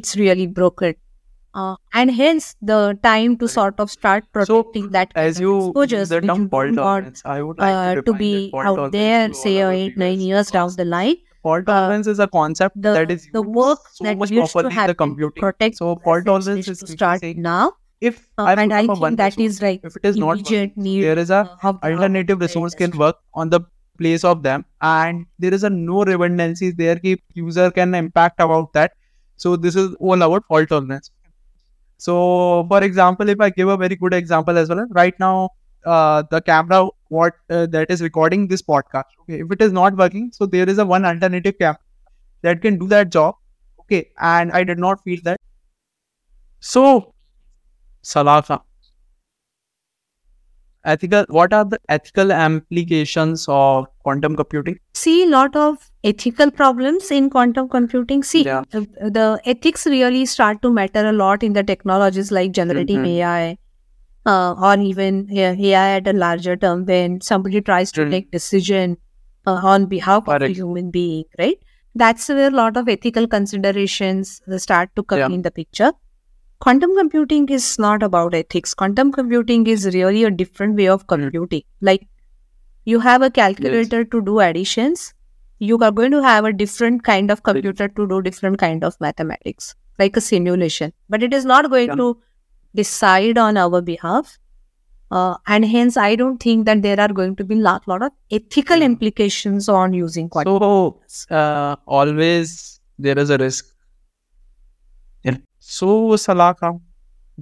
it's 0.01 0.17
really 0.17 0.47
broken 0.47 0.95
uh, 1.55 1.75
and 1.95 2.11
hence 2.19 2.55
the 2.63 2.99
time 3.03 3.37
to 3.39 3.49
sort 3.49 3.81
of 3.81 3.91
start 3.91 4.25
protecting 4.33 4.91
that 4.91 5.11
As 5.15 5.41
you 5.41 5.55
exposures 5.69 6.09
the 6.11 6.21
term 6.21 6.49
fault 6.49 6.75
tolerance, 6.77 7.23
I 7.25 7.43
would 7.43 7.59
like 7.59 7.75
uh, 7.75 7.95
to, 7.97 8.03
to 8.03 8.15
be 8.15 8.53
out 8.55 8.93
there 8.93 9.33
say 9.33 9.61
uh, 9.63 9.71
eight 9.71 9.97
nine 9.97 10.21
years 10.21 10.51
down 10.51 10.71
the 10.77 10.85
line 10.85 11.17
fault 11.43 11.67
tolerance 11.67 12.07
is 12.07 12.19
a 12.21 12.29
concept 12.29 12.81
the, 12.81 12.93
that 12.93 13.11
is 13.11 13.27
the 13.33 13.43
work 13.43 13.81
so 13.95 14.05
that 14.05 14.19
much 14.19 14.31
needs 14.31 14.53
to 14.53 14.59
in 14.61 14.65
the 14.67 14.71
happen 14.71 14.95
computing. 14.95 15.41
protect 15.41 15.77
So 15.79 15.97
fault 16.05 16.25
tolerance 16.27 16.69
is 16.69 16.79
to 16.81 16.87
start 16.87 17.23
now 17.49 17.73
if 18.01 18.27
uh, 18.39 18.45
I 18.45 18.53
and 18.53 18.73
i 18.73 18.87
think 18.87 19.17
that 19.19 19.37
resource, 19.37 19.57
is 19.57 19.63
like 19.63 19.81
if 19.85 19.97
it 19.97 20.05
is 20.05 20.17
not 20.17 20.39
working, 20.39 20.73
need 20.77 21.03
there 21.05 21.19
is 21.19 21.31
a 21.31 21.41
uh, 21.63 21.75
alternative 21.83 22.41
resource 22.41 22.75
can 22.75 22.97
work 22.97 23.17
on 23.35 23.51
the 23.51 23.61
place 23.99 24.25
of 24.25 24.43
them 24.43 24.65
and 24.81 25.27
there 25.39 25.53
is 25.53 25.63
a 25.63 25.71
no 25.71 26.05
redundancies 26.05 26.75
there. 26.75 26.99
User 27.35 27.71
can 27.71 27.95
impact 27.95 28.41
about 28.41 28.73
that. 28.73 28.93
So 29.37 29.57
this 29.57 29.77
is 29.77 29.95
all 30.01 30.23
about 30.23 30.47
fault 30.47 30.71
tolerance. 30.71 31.11
So 31.99 32.67
for 32.69 32.83
example 32.83 33.29
if 33.29 33.41
i 33.41 33.51
give 33.51 33.69
a 33.69 33.77
very 33.77 33.97
good 33.97 34.15
example 34.15 34.57
as 34.57 34.71
well 34.71 34.87
right 34.91 35.15
now 35.21 35.51
uh, 35.85 36.23
the 36.31 36.41
camera 36.41 36.89
what 37.09 37.35
uh, 37.51 37.67
that 37.67 37.91
is 37.91 38.01
recording 38.01 38.49
this 38.49 38.63
podcast 38.63 39.05
okay? 39.21 39.41
If 39.41 39.53
it 39.53 39.61
is 39.61 39.73
not 39.73 39.97
working 39.97 40.31
so 40.33 40.47
there 40.47 40.69
is 40.69 40.79
a 40.79 40.87
one 40.87 41.05
alternative 41.05 41.59
camera 41.59 41.79
that 42.43 42.63
can 42.63 42.79
do 42.79 42.89
that 42.89 43.11
job 43.11 43.35
okay? 43.81 44.09
And 44.19 44.53
i 44.53 44.65
did 44.65 44.79
not 44.79 45.05
feel 45.05 45.19
that. 45.25 45.39
So 46.61 47.15
salaka 48.03 48.61
ethical 50.85 51.25
what 51.29 51.53
are 51.53 51.65
the 51.65 51.79
ethical 51.89 52.31
implications 52.31 53.45
of 53.49 53.87
quantum 54.03 54.35
computing 54.35 54.77
see 54.95 55.25
a 55.25 55.27
lot 55.27 55.55
of 55.55 55.91
ethical 56.03 56.51
problems 56.51 57.11
in 57.11 57.29
quantum 57.29 57.69
computing 57.69 58.23
see 58.23 58.45
Yeah. 58.45 58.63
uh, 58.73 59.11
the 59.19 59.27
ethics 59.45 59.85
really 59.87 60.25
start 60.25 60.63
to 60.63 60.71
matter 60.71 61.07
a 61.07 61.13
lot 61.13 61.43
in 61.43 61.53
the 61.53 61.63
technologies 61.63 62.31
like 62.39 62.53
generative 62.53 63.03
Mhm. 63.03 63.11
ai 63.11 63.59
uh, 64.27 64.55
or 64.71 64.79
even 64.79 65.21
uh, 65.31 65.55
ai 65.71 65.87
at 65.99 66.09
a 66.09 66.15
larger 66.15 66.57
term 66.57 66.87
when 66.87 67.21
somebody 67.21 67.61
tries 67.61 67.93
to 67.93 68.07
Mhm. 68.07 68.11
take 68.17 68.31
decision 68.31 68.97
uh, 69.47 69.61
on 69.75 69.87
behalf 69.87 70.29
of 70.29 70.43
a 70.49 70.53
human 70.61 70.91
being 70.91 71.25
right 71.39 71.59
that's 72.05 72.29
where 72.29 72.49
a 72.49 72.57
lot 72.63 72.77
of 72.83 72.89
ethical 72.89 73.27
considerations 73.37 74.41
start 74.67 74.95
to 74.97 75.03
come 75.13 75.19
Yeah. 75.25 75.37
in 75.39 75.43
the 75.43 75.51
picture 75.51 75.93
quantum 76.61 76.97
computing 76.97 77.49
is 77.49 77.79
not 77.79 78.03
about 78.03 78.35
ethics. 78.35 78.75
Quantum 78.75 79.13
computing 79.13 79.67
is 79.67 79.87
really 79.95 80.25
a 80.25 80.31
different 80.31 80.77
way 80.77 80.89
of 80.89 81.07
computing. 81.07 81.63
Like 81.81 82.07
you 82.85 83.01
have 83.01 83.23
a 83.23 83.31
calculator 83.31 84.05
to 84.05 84.23
do 84.23 84.41
additions. 84.41 85.15
You 85.59 85.79
are 85.79 85.91
going 85.93 86.11
to 86.13 86.23
have 86.23 86.45
a 86.45 86.53
different 86.53 87.05
kind 87.05 87.31
of 87.31 87.43
computer 87.43 87.89
to 87.89 88.09
do 88.09 88.23
different 88.23 88.59
kind 88.59 88.85
of 88.85 89.01
mathematics 89.01 89.75
like 89.99 90.17
a 90.17 90.21
simulation. 90.21 90.93
But 91.09 91.23
it 91.23 91.35
is 91.35 91.45
not 91.45 91.71
going 91.71 91.89
Yeah. 91.89 91.95
to 91.97 92.19
decide 92.75 93.39
on 93.39 93.57
our 93.57 93.81
behalf. 93.83 94.39
Uh, 95.19 95.37
and 95.49 95.65
hence 95.67 95.97
i 95.97 96.15
don't 96.19 96.41
think 96.43 96.67
that 96.67 96.83
there 96.83 97.01
are 97.05 97.13
going 97.21 97.35
to 97.39 97.45
be 97.45 97.57
lot 97.57 97.87
lot 97.93 98.03
of 98.09 98.13
ethical 98.31 98.81
implications 98.89 99.69
on 99.69 99.93
using 99.93 100.29
quantum 100.29 100.61
so 101.09 101.35
uh, 101.39 101.75
always 101.87 102.81
there 102.97 103.19
is 103.19 103.31
a 103.31 103.39
risk. 103.39 103.70
So 105.77 105.91
salaka 106.25 106.73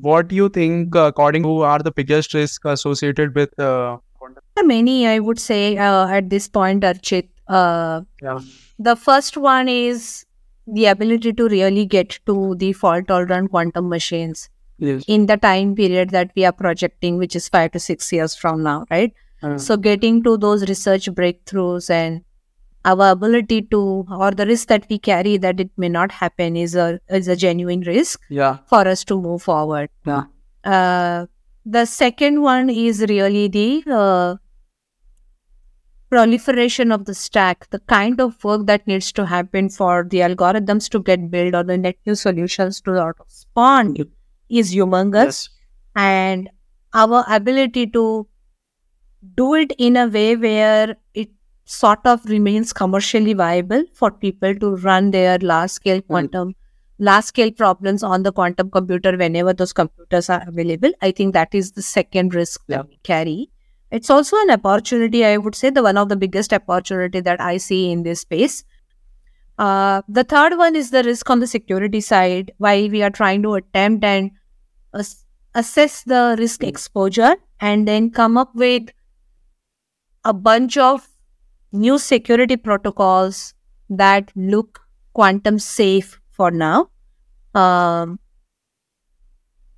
what 0.08 0.28
do 0.28 0.36
you 0.36 0.48
think 0.58 0.96
uh, 0.96 1.06
according 1.12 1.48
to 1.48 1.48
who 1.48 1.60
are 1.72 1.78
the 1.78 1.94
biggest 2.00 2.34
risks 2.34 2.72
associated 2.76 3.34
with 3.40 3.58
uh, 3.58 3.96
quantum 4.18 4.70
many 4.72 4.96
i 5.14 5.18
would 5.18 5.42
say 5.46 5.76
uh, 5.76 6.06
at 6.20 6.30
this 6.30 6.48
point 6.48 6.82
archit. 6.92 7.28
Uh, 7.48 8.02
yeah. 8.22 8.38
the 8.78 8.94
first 8.94 9.36
one 9.36 9.68
is 9.68 10.26
the 10.66 10.84
ability 10.86 11.32
to 11.32 11.48
really 11.48 11.86
get 11.86 12.18
to 12.26 12.54
the 12.56 12.72
fault 12.74 13.08
tolerant 13.08 13.50
quantum 13.50 13.88
machines 13.88 14.48
yes. 14.78 15.04
in 15.06 15.26
the 15.26 15.36
time 15.36 15.74
period 15.74 16.10
that 16.10 16.30
we 16.36 16.44
are 16.44 16.52
projecting, 16.52 17.18
which 17.18 17.36
is 17.36 17.48
five 17.48 17.72
to 17.72 17.78
six 17.78 18.12
years 18.12 18.34
from 18.34 18.62
now, 18.62 18.86
right? 18.90 19.12
Uh, 19.42 19.58
So, 19.58 19.76
getting 19.76 20.22
to 20.24 20.36
those 20.36 20.68
research 20.68 21.06
breakthroughs 21.06 21.90
and 21.90 22.22
our 22.84 23.10
ability 23.10 23.62
to, 23.62 24.06
or 24.10 24.30
the 24.30 24.46
risk 24.46 24.68
that 24.68 24.86
we 24.88 24.98
carry 24.98 25.36
that 25.36 25.60
it 25.60 25.70
may 25.76 25.88
not 25.88 26.12
happen 26.12 26.56
is 26.56 26.74
a 26.74 27.00
is 27.08 27.28
a 27.28 27.36
genuine 27.36 27.80
risk 27.80 28.20
yeah. 28.28 28.58
for 28.66 28.86
us 28.86 29.04
to 29.04 29.20
move 29.20 29.42
forward. 29.42 29.90
yeah. 30.04 30.24
Uh, 30.64 31.26
the 31.64 31.84
second 31.84 32.42
one 32.42 32.70
is 32.70 33.00
really 33.08 33.48
the 33.48 33.84
uh, 33.92 34.36
proliferation 36.10 36.90
of 36.90 37.04
the 37.04 37.14
stack, 37.14 37.68
the 37.70 37.78
kind 37.80 38.20
of 38.20 38.42
work 38.42 38.66
that 38.66 38.86
needs 38.86 39.12
to 39.12 39.26
happen 39.26 39.68
for 39.68 40.04
the 40.04 40.18
algorithms 40.18 40.88
to 40.90 41.02
get 41.02 41.30
built 41.30 41.54
or 41.54 41.62
the 41.62 41.76
net 41.76 41.96
new 42.06 42.14
solutions 42.14 42.80
to 42.80 42.96
sort 42.96 43.20
of 43.20 43.26
spawn 43.28 43.96
is 44.48 44.74
humongous. 44.74 45.24
Yes. 45.24 45.48
And 45.94 46.48
our 46.94 47.24
ability 47.28 47.88
to 47.88 48.26
do 49.36 49.54
it 49.54 49.72
in 49.78 49.96
a 49.96 50.06
way 50.06 50.36
where 50.36 50.96
it 51.14 51.28
sort 51.74 52.00
of 52.04 52.24
remains 52.24 52.72
commercially 52.72 53.32
viable 53.34 53.84
for 53.94 54.10
people 54.10 54.54
to 54.56 54.76
run 54.76 55.10
their 55.10 55.38
large 55.38 55.70
scale 55.70 56.00
quantum 56.02 56.54
large 56.98 57.24
scale 57.24 57.50
problems 57.52 58.02
on 58.02 58.24
the 58.24 58.32
quantum 58.32 58.70
computer 58.70 59.16
whenever 59.16 59.52
those 59.52 59.72
computers 59.72 60.28
are 60.28 60.42
available. 60.48 60.90
I 61.00 61.12
think 61.12 61.32
that 61.34 61.54
is 61.54 61.72
the 61.72 61.82
second 61.82 62.34
risk 62.34 62.62
Yeah. 62.66 62.78
that 62.78 62.88
we 62.88 62.98
carry. 63.04 63.50
It's 63.90 64.10
also 64.10 64.36
an 64.40 64.50
opportunity 64.50 65.24
i 65.24 65.36
would 65.36 65.54
say 65.54 65.70
the 65.70 65.82
one 65.82 65.96
of 65.96 66.08
the 66.08 66.16
biggest 66.16 66.52
opportunity 66.52 67.20
that 67.20 67.40
i 67.40 67.56
see 67.56 67.90
in 67.92 68.02
this 68.02 68.20
space. 68.20 68.64
Uh, 69.58 70.02
the 70.08 70.24
third 70.24 70.56
one 70.58 70.76
is 70.76 70.90
the 70.90 71.02
risk 71.04 71.30
on 71.30 71.40
the 71.40 71.46
security 71.46 72.00
side 72.00 72.50
while 72.58 72.88
we 72.96 73.02
are 73.02 73.10
trying 73.10 73.42
to 73.42 73.54
attempt 73.54 74.04
and 74.04 74.30
ass- 74.94 75.24
assess 75.54 76.02
the 76.04 76.36
risk 76.38 76.64
exposure 76.64 77.36
and 77.60 77.88
then 77.88 78.10
come 78.10 78.36
up 78.36 78.54
with 78.54 78.90
a 80.24 80.32
bunch 80.32 80.76
of 80.76 81.08
new 81.72 81.98
security 81.98 82.56
protocols 82.56 83.54
that 83.88 84.30
look 84.36 84.80
quantum 85.12 85.58
safe 85.58 86.20
for 86.30 86.50
now. 86.50 86.90
Um, 87.54 88.18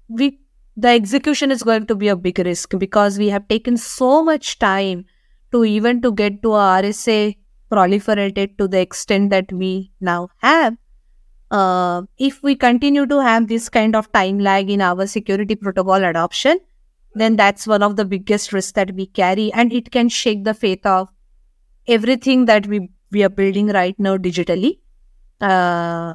we 0.09 0.39
the 0.77 0.89
execution 0.89 1.51
is 1.51 1.63
going 1.63 1.87
to 1.87 1.95
be 1.95 2.09
a 2.09 2.17
big 2.17 2.39
risk 2.39 2.79
because 2.79 3.19
we 3.19 3.29
have 3.29 3.47
taken 3.49 3.77
so 3.77 4.23
much 4.25 4.59
time 4.59 5.05
to 5.53 5.65
even 5.65 6.01
to 6.03 6.13
get 6.13 6.43
to 6.43 6.53
a 6.55 6.83
RSA 6.83 7.37
proliferated 7.71 8.57
to 8.59 8.67
the 8.69 8.81
extent 8.81 9.31
that 9.31 9.53
we 9.53 9.93
now 10.01 10.29
have 10.39 10.77
uh, 11.51 12.03
if 12.19 12.43
we 12.43 12.55
continue 12.55 13.07
to 13.07 13.21
have 13.21 13.49
this 13.49 13.69
kind 13.69 13.97
of 13.97 14.11
time 14.13 14.39
lag 14.39 14.71
in 14.71 14.81
our 14.81 15.07
security 15.07 15.55
protocol 15.55 16.05
adoption, 16.05 16.59
then 17.15 17.37
that's 17.37 17.67
one 17.67 17.83
of 17.83 17.97
the 17.97 18.05
biggest 18.05 18.53
risks 18.53 18.73
that 18.73 18.95
we 18.95 19.07
carry, 19.07 19.53
and 19.53 19.73
it 19.73 19.91
can 19.91 20.09
shake 20.09 20.45
the 20.45 20.55
faith 20.55 20.87
of 20.87 21.09
everything 21.91 22.47
that 22.47 22.67
we 22.67 22.89
we 23.13 23.25
are 23.25 23.31
building 23.31 23.69
right 23.69 23.99
now 23.99 24.17
digitally. 24.17 24.79
Uh, 25.41 26.15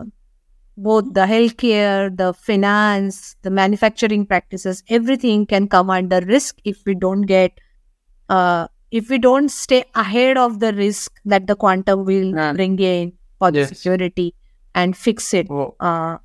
both 0.78 1.06
the 1.14 1.22
healthcare, 1.22 2.16
the 2.16 2.34
finance, 2.34 3.36
the 3.44 3.50
manufacturing 3.50 4.26
practices, 4.26 4.84
everything 4.90 5.46
can 5.46 5.68
come 5.68 5.90
under 5.90 6.20
risk 6.22 6.58
if 6.66 6.78
we 6.86 6.96
don't 6.96 7.24
get, 7.24 7.60
uh, 8.30 8.68
if 8.92 9.10
we 9.10 9.18
don't 9.18 9.50
stay 9.50 9.84
ahead 9.96 10.38
of 10.38 10.60
the 10.60 10.74
risk 10.74 11.14
that 11.26 11.48
the 11.48 11.56
quantum 11.56 12.06
will 12.06 12.34
bring 12.56 12.80
in 12.80 13.14
for 13.40 13.52
the 13.52 13.62
Yes. 13.62 13.70
security 13.70 14.36
and 14.76 14.98
fix 14.98 15.34
it 15.34 15.48
uh, 15.80 16.18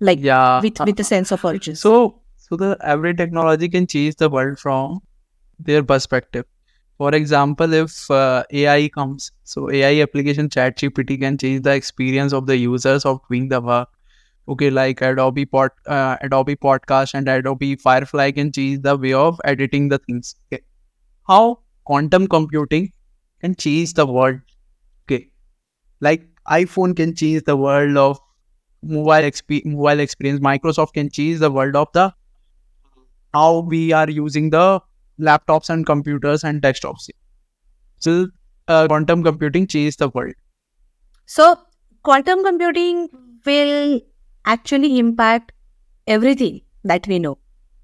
like 0.00 0.18
yeah 0.20 0.60
with 0.60 0.80
with 0.80 1.00
a 1.00 1.04
sense 1.04 1.32
of 1.32 1.44
urgency. 1.44 1.80
So, 1.80 2.20
so 2.36 2.56
the 2.56 2.76
every 2.82 3.14
technology 3.14 3.68
can 3.68 3.86
change 3.86 4.16
the 4.16 4.28
world 4.28 4.58
from 4.58 5.00
their 5.58 5.82
perspective. 5.82 6.46
For 6.98 7.14
example, 7.14 7.72
if 7.72 8.10
uh, 8.10 8.42
AI 8.52 8.88
comes, 8.88 9.30
so 9.44 9.70
AI 9.70 10.02
application 10.02 10.48
ChatGPT 10.48 11.20
can 11.20 11.38
change 11.38 11.62
the 11.62 11.74
experience 11.74 12.32
of 12.32 12.46
the 12.46 12.56
users 12.56 13.04
of 13.04 13.20
doing 13.30 13.48
the 13.48 13.60
work. 13.60 13.88
Okay, 14.48 14.70
like 14.70 15.02
Adobe 15.02 15.46
Pod, 15.46 15.70
uh, 15.86 16.16
Adobe 16.22 16.56
Podcast 16.56 17.14
and 17.14 17.28
Adobe 17.28 17.76
Firefly 17.76 18.32
can 18.32 18.52
change 18.52 18.82
the 18.82 18.96
way 18.96 19.12
of 19.12 19.40
editing 19.44 19.88
the 19.88 19.98
things. 19.98 20.34
Okay, 20.52 20.62
how 21.28 21.60
quantum 21.84 22.28
computing 22.28 22.92
can 23.40 23.54
change 23.56 23.94
the 23.94 24.06
world. 24.06 24.40
Okay, 25.04 25.30
like 26.00 26.26
iPhone 26.48 26.96
can 26.96 27.14
change 27.14 27.44
the 27.44 27.56
world 27.56 27.96
of 27.96 28.20
mobile 28.82 29.28
exp- 29.32 29.64
mobile 29.66 30.00
experience. 30.00 30.40
Microsoft 30.40 30.94
can 30.94 31.10
change 31.10 31.40
the 31.40 31.50
world 31.50 31.76
of 31.76 31.88
the 31.94 32.12
how 33.32 33.60
we 33.60 33.92
are 33.92 34.08
using 34.10 34.50
the 34.50 34.80
laptops 35.20 35.70
and 35.70 35.86
computers 35.86 36.44
and 36.44 36.62
desktops. 36.62 37.08
So, 37.98 38.28
uh, 38.68 38.86
quantum 38.86 39.22
computing 39.22 39.66
changed 39.66 39.98
the 39.98 40.08
world. 40.08 40.34
So, 41.26 41.58
quantum 42.02 42.44
computing 42.44 43.08
will 43.44 44.00
actually 44.44 44.98
impact 44.98 45.52
everything 46.06 46.62
that 46.84 47.06
we 47.06 47.18
know 47.18 47.38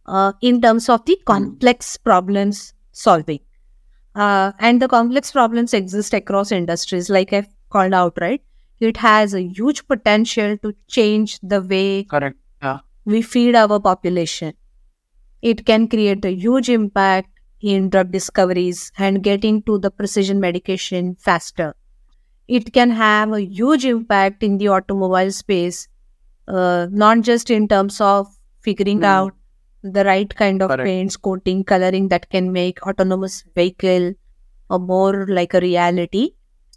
uh, 0.07 0.33
in 0.40 0.61
terms 0.61 0.88
of 0.88 1.05
the 1.05 1.18
complex 1.27 1.97
problems 1.97 2.73
solving. 2.92 3.40
Uh, 4.14 4.53
and 4.61 4.81
the 4.81 4.88
complex 4.88 5.33
problems 5.33 5.75
exist 5.75 6.14
across 6.14 6.53
industries, 6.53 7.11
like 7.11 7.33
I've 7.33 7.49
called 7.70 7.92
out, 7.92 8.16
right? 8.20 8.40
It 8.81 8.97
has 8.99 9.35
a 9.35 9.42
huge 9.42 9.87
potential 9.88 10.57
to 10.59 10.75
change 10.88 11.38
the 11.42 11.61
way 11.61 12.05
Correct. 12.05 12.37
we 13.05 13.23
feed 13.23 13.55
our 13.55 13.81
population. 13.81 14.55
It 15.44 15.64
can 15.64 15.88
create 15.88 16.24
a 16.24 16.33
huge 16.35 16.68
impact 16.68 17.30
in 17.61 17.88
drug 17.90 18.11
discoveries 18.12 18.90
and 18.98 19.22
getting 19.22 19.62
to 19.64 19.78
the 19.78 19.92
precision 19.92 20.40
medication 20.40 21.16
faster. 21.30 21.74
it 22.57 22.72
can 22.76 22.90
have 22.98 23.33
a 23.33 23.40
huge 23.59 23.85
impact 23.90 24.42
in 24.42 24.59
the 24.59 24.68
automobile 24.68 25.30
space, 25.33 25.88
uh, 26.48 26.87
not 26.90 27.22
just 27.28 27.50
in 27.57 27.68
terms 27.72 28.00
of 28.00 28.28
figuring 28.68 29.00
Hmm. 29.00 29.11
out 29.12 29.35
the 29.98 30.04
right 30.09 30.35
kind 30.42 30.62
of 30.66 30.70
Correct. 30.72 30.87
paints, 30.88 31.16
coating, 31.28 31.64
coloring 31.72 32.09
that 32.14 32.28
can 32.30 32.52
make 32.52 32.83
autonomous 32.92 33.44
vehicle 33.57 34.12
a 34.70 34.78
more 34.78 35.26
like 35.28 35.54
a 35.54 35.61
reality, 35.61 36.24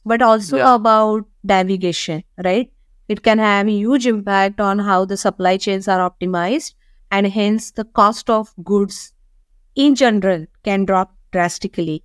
but 0.05 0.21
also 0.21 0.57
Yeah. 0.57 0.75
about 0.75 1.25
navigation, 1.43 2.23
right? 2.43 2.71
It 3.07 3.23
can 3.23 3.39
have 3.39 3.67
a 3.67 3.71
huge 3.71 4.07
impact 4.07 4.59
on 4.59 4.79
how 4.79 5.05
the 5.05 5.17
supply 5.17 5.57
chains 5.57 5.87
are 5.87 5.99
optimized, 6.09 6.73
and 7.11 7.27
hence 7.27 7.71
the 7.71 7.85
cost 7.85 8.29
of 8.29 8.53
goods 8.63 9.13
in 9.75 9.95
general 9.95 10.45
can 10.63 10.85
drop 10.85 11.15
drastically. 11.31 12.03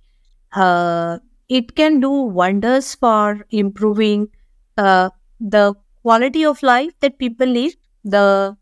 Uh, 0.53 1.19
it 1.49 1.75
can 1.75 1.99
do 1.99 2.11
wonders 2.11 2.95
for 2.95 3.45
improving 3.49 4.29
uh, 4.77 5.09
the 5.39 5.73
quality 6.01 6.45
of 6.45 6.61
life 6.63 6.93
that 7.01 7.17
people 7.17 7.47
live, 7.47 7.75
the 8.03 8.55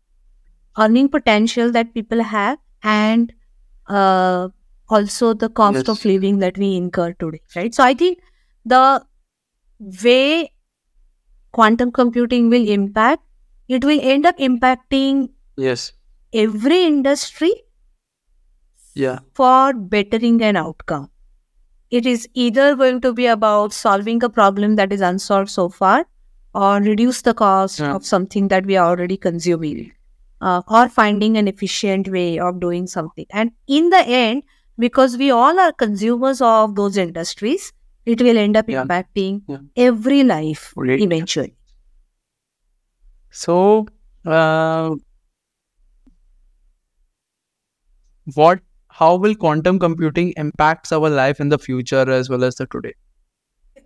earning 0.78 1.08
potential 1.08 1.70
that 1.72 1.94
people 1.94 2.22
have, 2.22 2.58
and 2.82 3.32
uh, 3.88 4.48
also 4.88 5.34
the 5.34 5.48
cost 5.48 5.88
of 5.88 6.04
living 6.04 6.38
that 6.38 6.58
we 6.58 6.76
incur 6.76 7.12
today, 7.14 7.40
right? 7.56 7.74
So 7.74 7.84
I 7.84 7.94
think 7.94 8.18
the 8.64 9.04
way 10.04 10.52
quantum 11.52 11.92
computing 11.92 12.48
will 12.50 12.68
impact, 12.68 13.22
it 13.68 13.84
will 13.84 14.00
end 14.02 14.26
up 14.26 14.38
impacting 14.38 15.30
Yes. 15.56 15.92
Every 16.32 16.84
industry 16.84 17.52
Yeah. 18.94 19.20
for 19.34 19.72
bettering 19.72 20.42
an 20.42 20.56
outcome. 20.56 21.10
It 21.90 22.06
is 22.06 22.28
either 22.34 22.74
going 22.76 23.00
to 23.02 23.12
be 23.12 23.26
about 23.26 23.72
solving 23.72 24.22
a 24.24 24.30
problem 24.30 24.76
that 24.76 24.92
is 24.92 25.00
unsolved 25.00 25.50
so 25.50 25.68
far, 25.68 26.06
or 26.54 26.76
reduce 26.80 27.22
the 27.22 27.34
cost 27.34 27.80
Yeah. 27.80 27.94
of 27.94 28.06
something 28.06 28.48
that 28.48 28.66
we 28.66 28.76
are 28.76 28.88
already 28.88 29.16
consuming, 29.16 29.92
uh, 30.40 30.62
or 30.68 30.88
finding 30.88 31.36
an 31.36 31.48
efficient 31.48 32.08
way 32.08 32.38
of 32.38 32.60
doing 32.60 32.86
something. 32.86 33.26
And 33.30 33.52
in 33.66 33.90
the 33.90 34.02
end, 34.06 34.44
because 34.78 35.16
we 35.18 35.30
all 35.30 35.58
are 35.58 35.72
consumers 35.72 36.40
of 36.40 36.74
those 36.76 36.96
industries, 36.96 37.72
it 38.06 38.20
will 38.22 38.38
end 38.38 38.56
up 38.56 38.68
Yeah. 38.68 38.84
impacting 38.84 39.42
Yeah. 39.48 39.58
every 39.76 40.22
life 40.24 40.72
Great. 40.76 41.00
eventually. 41.02 41.54
So, 43.30 43.86
uh, 44.26 44.94
what? 48.34 48.60
How 48.88 49.16
will 49.16 49.34
quantum 49.34 49.78
computing 49.78 50.34
impacts 50.36 50.92
our 50.92 51.08
life 51.08 51.40
in 51.40 51.48
the 51.48 51.58
future 51.58 52.10
as 52.10 52.28
well 52.28 52.44
as 52.44 52.56
the 52.56 52.66
today? 52.66 52.94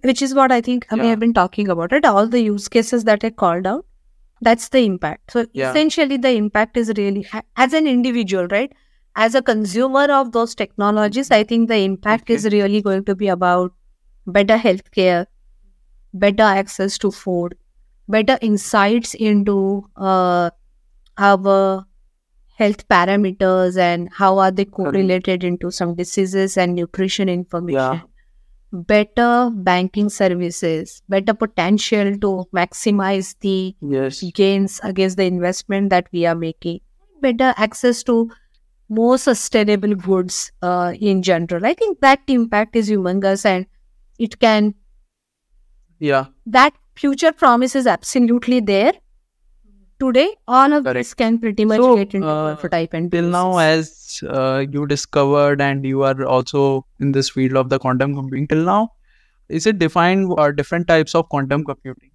which 0.04 0.22
is 0.22 0.34
what 0.34 0.52
I 0.52 0.60
think 0.60 0.86
we 0.92 0.98
Yeah. 0.98 1.04
have 1.10 1.18
been 1.20 1.32
talking 1.34 1.68
about 1.68 1.92
it. 1.92 2.04
All 2.04 2.26
the 2.28 2.40
use 2.40 2.68
cases 2.68 3.04
that 3.04 3.24
I 3.24 3.30
called 3.30 3.66
out, 3.66 3.84
that's 4.40 4.68
the 4.68 4.80
impact. 4.80 5.32
So 5.32 5.46
Yeah. 5.52 5.70
essentially, 5.70 6.16
the 6.16 6.32
impact 6.40 6.76
is 6.76 6.92
really 6.98 7.26
as 7.56 7.72
an 7.72 7.86
individual, 7.86 8.46
right? 8.48 8.72
As 9.16 9.34
a 9.34 9.42
consumer 9.42 10.04
of 10.18 10.32
those 10.32 10.54
technologies, 10.54 11.30
I 11.30 11.42
think 11.44 11.68
the 11.68 11.78
impact 11.78 12.30
is 12.30 12.44
really 12.52 12.82
going 12.82 13.04
to 13.06 13.14
be 13.14 13.28
about 13.28 13.72
better 14.26 14.58
healthcare, 14.58 15.26
better 16.12 16.42
access 16.42 16.98
to 16.98 17.10
food, 17.10 17.56
better 18.08 18.38
insights 18.42 19.14
into 19.14 19.84
uh, 19.96 20.50
our 21.18 21.86
health 22.56 22.86
parameters 22.88 23.78
and 23.78 24.08
how 24.12 24.38
are 24.38 24.50
they 24.50 24.64
correlated 24.64 25.44
into 25.44 25.70
some 25.70 25.94
diseases 25.94 26.56
and 26.56 26.74
nutrition 26.74 27.28
information 27.28 28.02
better 28.72 29.50
banking 29.54 30.08
services, 30.08 31.02
better 31.08 31.32
potential 31.32 32.16
to 32.18 32.44
maximize 32.54 33.34
the 33.40 33.74
Yes. 33.80 34.22
gains 34.34 34.80
against 34.82 35.16
the 35.16 35.24
investment 35.24 35.90
that 35.90 36.08
we 36.12 36.26
are 36.26 36.34
making, 36.34 36.80
better 37.22 37.54
access 37.56 38.02
to 38.02 38.30
more 38.88 39.18
sustainable 39.18 39.94
goods 39.94 40.52
uh, 40.62 40.92
in 41.00 41.22
general. 41.22 41.64
I 41.64 41.74
think 41.74 42.00
that 42.00 42.20
impact 42.26 42.76
is 42.76 42.90
humongous 42.90 43.44
and 43.46 43.66
it 44.18 44.38
can, 44.40 44.74
Yeah. 45.98 46.26
that 46.46 46.74
future 46.96 47.32
promise 47.32 47.74
is 47.76 47.86
absolutely 47.86 48.60
there. 48.60 48.92
Today, 49.98 50.36
all 50.46 50.72
of 50.74 50.84
Correct. 50.84 50.94
this 50.96 51.14
can 51.14 51.38
pretty 51.38 51.64
much 51.64 51.78
So, 51.80 51.96
get 51.96 52.14
into 52.14 52.28
uh, 52.28 52.54
prototype 52.56 52.92
and 52.92 53.10
Till 53.10 53.30
now, 53.30 53.56
as 53.56 54.22
uh, 54.28 54.64
you 54.70 54.86
discovered 54.86 55.60
and 55.60 55.84
you 55.86 56.02
are 56.02 56.24
also 56.26 56.84
in 57.00 57.12
this 57.12 57.30
field 57.30 57.56
of 57.56 57.70
the 57.70 57.78
quantum 57.78 58.14
computing, 58.14 58.46
till 58.46 58.64
now, 58.64 58.92
is 59.48 59.66
it 59.66 59.78
defined 59.78 60.26
or 60.36 60.52
different 60.52 60.86
types 60.86 61.14
of 61.14 61.28
quantum 61.28 61.64
computing? 61.64 62.10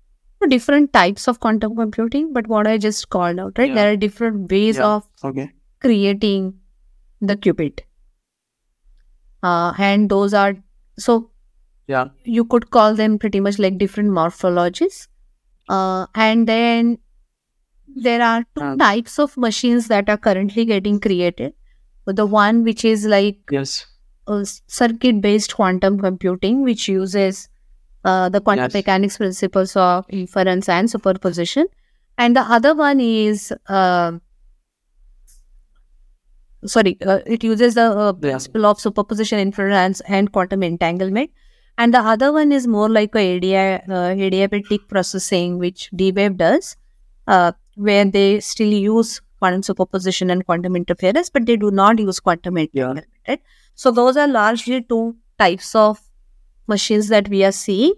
different 0.49 0.91
types 0.91 1.27
of 1.27 1.39
quantum 1.39 1.75
computing, 1.75 2.33
but 2.33 2.47
what 2.47 2.65
I 2.65 2.79
just 2.79 3.09
called 3.09 3.39
out, 3.39 3.59
right? 3.59 3.69
Yeah. 3.69 3.75
There 3.75 3.91
are 3.91 3.95
different 3.95 4.49
ways 4.51 4.77
Yeah. 4.77 4.87
of 4.95 5.03
Okay. 5.23 5.51
creating 5.79 6.55
the 7.21 7.35
qubit. 7.37 7.81
Uh, 9.43 9.71
and 9.77 10.09
those 10.09 10.33
are 10.33 10.55
so 10.97 11.29
Yeah. 11.87 12.07
you 12.23 12.43
could 12.45 12.71
call 12.71 12.95
them 12.95 13.19
pretty 13.19 13.39
much 13.39 13.59
like 13.59 13.77
different 13.77 14.09
morphologies. 14.09 15.07
Uh, 15.69 16.07
and 16.15 16.47
then 16.47 16.97
there 17.95 18.21
are 18.21 18.43
two 18.55 18.63
Um, 18.63 18.77
types 18.77 19.19
of 19.19 19.37
machines 19.37 19.87
that 19.87 20.09
are 20.09 20.17
currently 20.17 20.65
getting 20.65 20.99
created. 20.99 21.53
The 22.05 22.25
one 22.25 22.63
which 22.63 22.83
is 22.85 23.05
like 23.05 23.39
Yes. 23.51 23.85
a 24.27 24.45
circuit 24.67 25.21
based 25.21 25.55
quantum 25.55 25.99
computing, 25.99 26.63
which 26.63 26.87
uses 26.87 27.47
uh, 28.03 28.29
the 28.29 28.41
quantum 28.41 28.63
Yes. 28.65 28.73
mechanics 28.73 29.17
principles 29.17 29.75
of 29.75 30.05
interference 30.09 30.67
and 30.67 30.89
superposition. 30.89 31.67
And 32.17 32.35
the 32.35 32.41
other 32.41 32.73
one 32.75 32.99
is, 32.99 33.53
uh, 33.67 34.13
sorry, 36.65 36.97
uh, 37.05 37.19
it 37.25 37.43
uses 37.43 37.75
the 37.75 37.85
uh, 37.91 38.13
Yeah. 38.21 38.31
principle 38.31 38.65
of 38.65 38.79
superposition, 38.79 39.39
interference, 39.39 40.01
and 40.01 40.31
quantum 40.31 40.63
entanglement. 40.63 41.31
And 41.77 41.93
the 41.93 41.99
other 41.99 42.31
one 42.33 42.51
is 42.51 42.67
more 42.67 42.89
like 42.89 43.15
a 43.15 43.19
ADI, 43.37 43.55
uh, 43.55 44.15
adiabatic 44.15 44.87
processing, 44.87 45.57
which 45.57 45.89
D-Wave 45.95 46.37
does, 46.37 46.75
uh, 47.27 47.53
where 47.75 48.05
they 48.05 48.39
still 48.39 48.71
use 48.71 49.21
quantum 49.39 49.63
superposition 49.63 50.29
and 50.29 50.45
quantum 50.45 50.75
interference, 50.75 51.29
but 51.29 51.45
they 51.45 51.57
do 51.57 51.71
not 51.71 51.99
use 51.99 52.19
quantum 52.19 52.57
Yeah. 52.73 52.93
Right? 53.27 53.41
So 53.75 53.91
those 53.91 54.17
are 54.17 54.27
largely 54.27 54.83
two 54.83 55.15
types 55.39 55.73
of 55.73 55.99
machines 56.67 57.07
that 57.09 57.29
we 57.29 57.43
are 57.43 57.51
seeing. 57.51 57.93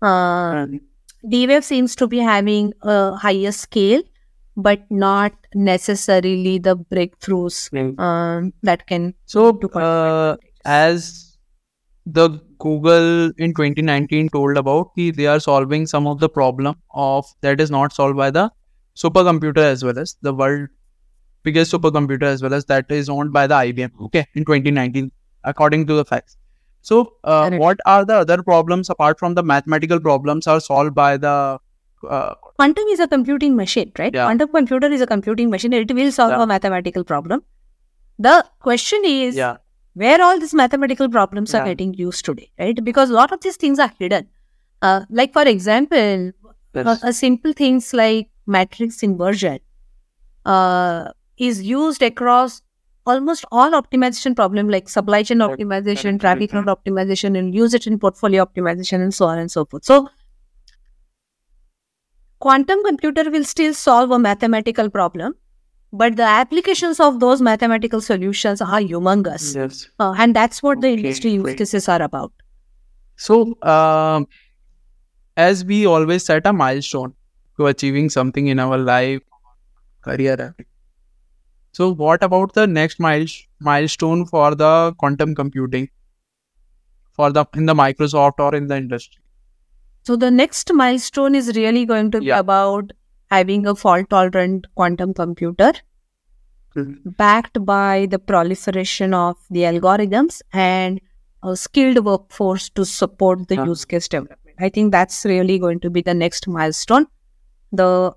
Uh, 0.00 0.66
D-Wave 1.28 1.64
seems 1.64 1.96
to 1.96 2.06
be 2.06 2.18
having 2.18 2.72
a 2.82 3.16
higher 3.16 3.52
scale, 3.52 4.02
but 4.56 4.82
not 4.90 5.32
necessarily 5.54 6.58
the 6.58 6.76
breakthroughs 6.76 7.58
um, 7.98 8.52
that 8.62 8.86
can 8.86 9.14
So, 9.26 9.58
uh, 9.74 10.36
as 10.64 11.36
the 12.06 12.40
Google 12.58 13.30
in 13.36 13.52
2019 13.54 14.30
told 14.30 14.56
about, 14.56 14.90
they 14.96 15.26
are 15.26 15.40
solving 15.40 15.86
some 15.86 16.06
of 16.06 16.20
the 16.20 16.28
problem 16.28 16.76
of 16.94 17.26
that 17.42 17.60
is 17.60 17.70
not 17.70 17.92
solved 17.92 18.16
by 18.16 18.30
the 18.30 18.50
supercomputer 19.02 19.64
as 19.74 19.84
well 19.84 19.98
as 19.98 20.16
the 20.22 20.34
world 20.42 20.68
biggest 21.44 21.72
supercomputer 21.72 22.24
as 22.34 22.42
well 22.42 22.54
as 22.54 22.64
that 22.66 22.90
is 22.90 23.08
owned 23.08 23.32
by 23.32 23.46
the 23.46 23.54
IBM. 23.54 23.90
Okay, 24.06 24.26
in 24.34 24.44
2019, 24.44 25.10
according 25.44 25.86
to 25.86 25.94
the 25.94 26.04
facts. 26.04 26.36
So, 26.82 27.14
uh, 27.24 27.50
what 27.52 27.78
are 27.86 28.04
the 28.04 28.16
other 28.24 28.42
problems 28.42 28.90
apart 28.90 29.18
from 29.18 29.34
the 29.34 29.42
mathematical 29.42 30.00
problems 30.00 30.46
are 30.46 30.60
solved 30.60 30.94
by 30.94 31.16
the 31.16 31.58
uh, 32.08 32.34
quantum 32.56 32.84
is 32.88 33.00
a 33.00 33.08
computing 33.08 33.56
machine, 33.56 33.92
right? 33.98 34.14
Yeah. 34.14 34.24
Quantum 34.26 34.48
computer 34.48 34.86
is 34.98 35.00
a 35.00 35.06
computing 35.06 35.50
machine. 35.50 35.72
It 35.72 35.92
will 35.92 36.12
solve 36.12 36.30
Yeah. 36.30 36.42
a 36.42 36.46
mathematical 36.46 37.04
problem. 37.04 37.42
The 38.18 38.44
question 38.60 39.04
is 39.04 39.36
yeah 39.36 39.56
where 39.94 40.22
all 40.22 40.38
these 40.38 40.54
mathematical 40.54 41.08
problems 41.08 41.54
are 41.54 41.64
getting 41.64 41.92
used 41.94 42.24
today, 42.24 42.50
right? 42.58 42.82
Because 42.88 43.10
a 43.10 43.14
lot 43.14 43.32
of 43.32 43.40
these 43.40 43.56
things 43.56 43.80
are 43.80 43.90
hidden. 43.98 44.28
Uh, 44.80 45.00
like 45.10 45.32
for 45.32 45.42
example, 45.42 46.30
yes, 46.74 47.02
a 47.02 47.12
simple 47.12 47.52
things 47.52 47.92
like 47.92 48.28
matrix 48.48 49.02
inversion 49.02 49.58
uh, 50.44 51.10
is 51.36 51.62
used 51.62 52.02
across 52.02 52.62
almost 53.06 53.44
all 53.50 53.70
optimization 53.80 54.36
problem 54.36 54.68
like 54.68 54.88
supply 54.88 55.22
chain 55.22 55.38
optimization, 55.38 56.20
traffic 56.20 56.52
route 56.52 56.66
optimization, 56.66 57.38
and 57.38 57.54
use 57.54 57.74
it 57.74 57.86
in 57.86 57.98
portfolio 57.98 58.44
optimization 58.44 59.02
and 59.02 59.14
so 59.14 59.26
on 59.26 59.38
and 59.38 59.50
so 59.50 59.64
forth. 59.64 59.84
So 59.84 60.08
quantum 62.38 62.82
computer 62.84 63.30
will 63.30 63.44
still 63.44 63.74
solve 63.74 64.10
a 64.10 64.18
mathematical 64.18 64.90
problem, 64.90 65.34
but 65.92 66.16
the 66.16 66.22
applications 66.22 67.00
of 67.00 67.20
those 67.20 67.40
mathematical 67.40 68.00
solutions 68.00 68.60
are 68.60 68.80
humongous. 68.80 69.54
yes. 69.54 69.88
Uh, 69.98 70.14
and 70.18 70.36
that's 70.36 70.62
what 70.62 70.80
the 70.80 70.90
industry 70.90 71.30
use 71.30 71.42
great. 71.42 71.58
cases 71.58 71.88
are 71.88 72.02
about. 72.02 72.32
So, 73.16 73.60
um, 73.62 74.28
as 75.36 75.64
we 75.64 75.86
always 75.86 76.24
set 76.24 76.46
a 76.46 76.52
milestone 76.52 77.14
to 77.58 77.66
achieving 77.66 78.08
something 78.10 78.46
in 78.48 78.58
our 78.58 78.78
life, 78.78 79.20
career. 80.02 80.54
So, 81.72 81.92
what 81.94 82.22
about 82.22 82.54
the 82.54 82.66
next 82.66 82.98
miles 82.98 83.36
milestone 83.60 84.26
for 84.26 84.54
the 84.54 84.94
quantum 84.98 85.34
computing 85.34 85.88
for 87.12 87.30
the 87.32 87.44
in 87.54 87.66
the 87.66 87.74
Microsoft 87.74 88.38
or 88.38 88.54
in 88.54 88.66
the 88.68 88.76
industry? 88.76 89.22
So 90.04 90.16
the 90.16 90.30
next 90.30 90.72
milestone 90.72 91.34
is 91.34 91.54
really 91.56 91.84
going 91.84 92.10
to 92.12 92.20
be 92.20 92.26
Yeah. 92.26 92.38
about 92.38 92.92
having 93.30 93.66
a 93.66 93.74
fault 93.74 94.08
tolerant 94.14 94.66
quantum 94.74 95.12
computer 95.12 95.72
Mhm. 96.76 97.16
backed 97.22 97.58
by 97.70 98.06
the 98.14 98.18
proliferation 98.18 99.12
of 99.14 99.36
the 99.50 99.64
algorithms 99.72 100.40
and 100.52 101.00
a 101.42 101.56
skilled 101.56 102.04
workforce 102.04 102.70
to 102.70 102.84
support 102.84 103.46
the 103.48 103.56
Yeah. 103.56 103.66
use 103.72 103.84
case 103.84 104.08
development. 104.08 104.56
I 104.58 104.70
think 104.78 104.92
that's 104.92 105.24
really 105.24 105.58
going 105.58 105.80
to 105.80 105.90
be 105.90 106.02
the 106.10 106.14
next 106.14 106.48
milestone. 106.48 107.06
The 107.72 108.14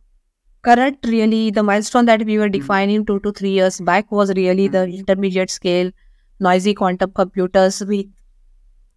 current 0.63 0.99
really 1.05 1.51
the 1.51 1.63
milestone 1.63 2.05
that 2.05 2.25
we 2.25 2.37
were 2.37 2.49
Mhm. 2.49 2.53
defining 2.53 3.05
two 3.05 3.19
to 3.21 3.31
three 3.31 3.51
years 3.51 3.79
back 3.81 4.11
was 4.11 4.33
really 4.35 4.67
the 4.67 4.83
intermediate 4.99 5.49
scale 5.49 5.91
noisy 6.39 6.73
quantum 6.73 7.11
computers 7.11 7.81
with 7.85 8.05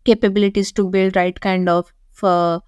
capabilities 0.04 0.72
to 0.72 0.88
build 0.88 1.16
right 1.16 1.40
kind 1.40 1.68
of 1.68 1.92
uh, 2.22 2.60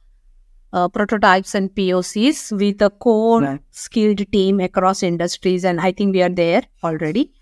uh, 0.72 0.88
prototypes 0.88 1.54
and 1.54 1.74
POCs 1.74 2.52
with 2.52 2.82
a 2.82 2.90
core 2.90 3.40
Right. 3.42 3.60
skilled 3.70 4.22
team 4.32 4.60
across 4.60 5.02
industries, 5.02 5.64
and 5.64 5.80
I 5.80 5.92
think 5.92 6.14
we 6.14 6.22
are 6.22 6.28
there 6.30 6.62
already. 6.82 7.32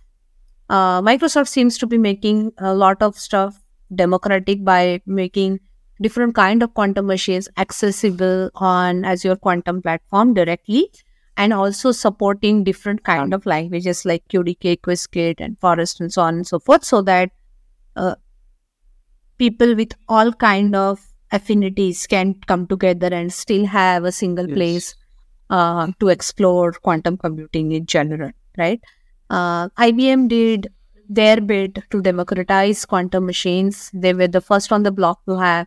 Uh, 0.69 1.01
Microsoft 1.03 1.49
seems 1.49 1.79
to 1.79 1.87
be 1.87 1.99
making 1.99 2.53
a 2.59 2.75
lot 2.75 3.03
of 3.03 3.19
stuff 3.19 3.61
democratic 3.95 4.65
by 4.65 5.01
making 5.07 5.61
different 6.01 6.35
kind 6.35 6.63
of 6.63 6.75
quantum 6.75 7.07
machines 7.07 7.49
accessible 7.57 8.51
on 8.55 9.05
Azure 9.05 9.37
Quantum 9.37 9.83
Platform 9.83 10.35
directly, 10.35 10.91
and 11.37 11.53
also 11.53 11.93
supporting 11.93 12.65
different 12.65 13.05
kind 13.05 13.35
of 13.35 13.45
languages 13.47 14.05
like 14.05 14.23
QDK, 14.29 14.81
Qiskit, 14.81 15.41
and 15.41 15.59
Forest, 15.59 16.01
and 16.01 16.13
so 16.13 16.23
on 16.23 16.35
and 16.37 16.47
so 16.47 16.59
forth, 16.59 16.85
so 16.85 17.03
that 17.03 17.31
uh, 17.97 18.15
people 19.39 19.75
with 19.75 19.93
all 20.09 20.33
kind 20.33 20.77
of 20.77 21.01
affinities 21.33 22.07
can 22.07 22.35
come 22.47 22.67
together 22.67 23.09
and 23.09 23.33
still 23.33 23.67
have 23.67 24.05
a 24.05 24.13
single 24.13 24.47
Yes. 24.49 24.55
place 24.55 24.95
uh, 25.51 25.89
to 26.01 26.09
explore 26.09 26.73
quantum 26.73 27.17
computing 27.17 27.73
in 27.73 27.87
general, 27.87 28.31
right? 28.57 28.81
Uh, 29.31 29.69
IBM 29.71 30.29
did 30.29 30.69
their 31.09 31.41
bit 31.41 31.79
to 31.91 32.01
democratize 32.01 32.85
quantum 32.85 33.27
machines. 33.27 33.91
They 33.93 34.15
were 34.15 34.29
the 34.29 34.41
first 34.41 34.73
on 34.73 34.85
the 34.85 34.93
block 34.93 35.25
to 35.27 35.37
have 35.39 35.67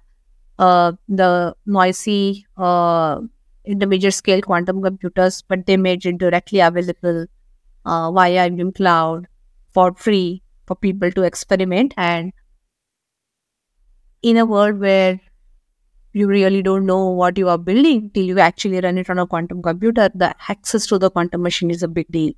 uh, 0.59 0.93
the 1.07 1.55
noisy 1.65 2.45
uh, 2.57 3.19
intermediate 3.65 4.13
scale 4.13 4.41
quantum 4.41 4.81
computers, 4.81 5.43
but 5.47 5.65
they 5.65 5.77
made 5.77 6.05
it 6.05 6.17
directly 6.17 6.59
available 6.59 7.25
uh, 7.85 8.11
via 8.11 8.49
IBM 8.49 8.75
Cloud 8.75 9.27
for 9.73 9.93
free 9.93 10.41
for 10.65 10.75
people 10.75 11.11
to 11.11 11.23
experiment. 11.23 11.93
And 11.97 12.33
in 14.21 14.37
a 14.37 14.45
world 14.45 14.79
where 14.79 15.19
you 16.13 16.27
really 16.27 16.63
don't 16.63 16.85
know 16.85 17.09
what 17.09 17.37
you 17.37 17.47
are 17.47 17.57
building 17.57 18.09
till 18.13 18.23
you 18.23 18.39
actually 18.39 18.79
run 18.81 18.97
it 18.97 19.09
on 19.09 19.19
a 19.19 19.27
quantum 19.27 19.61
computer, 19.61 20.09
the 20.15 20.33
access 20.49 20.87
to 20.87 20.97
the 20.97 21.11
quantum 21.11 21.43
machine 21.43 21.69
is 21.69 21.83
a 21.83 21.87
big 21.87 22.07
deal. 22.09 22.33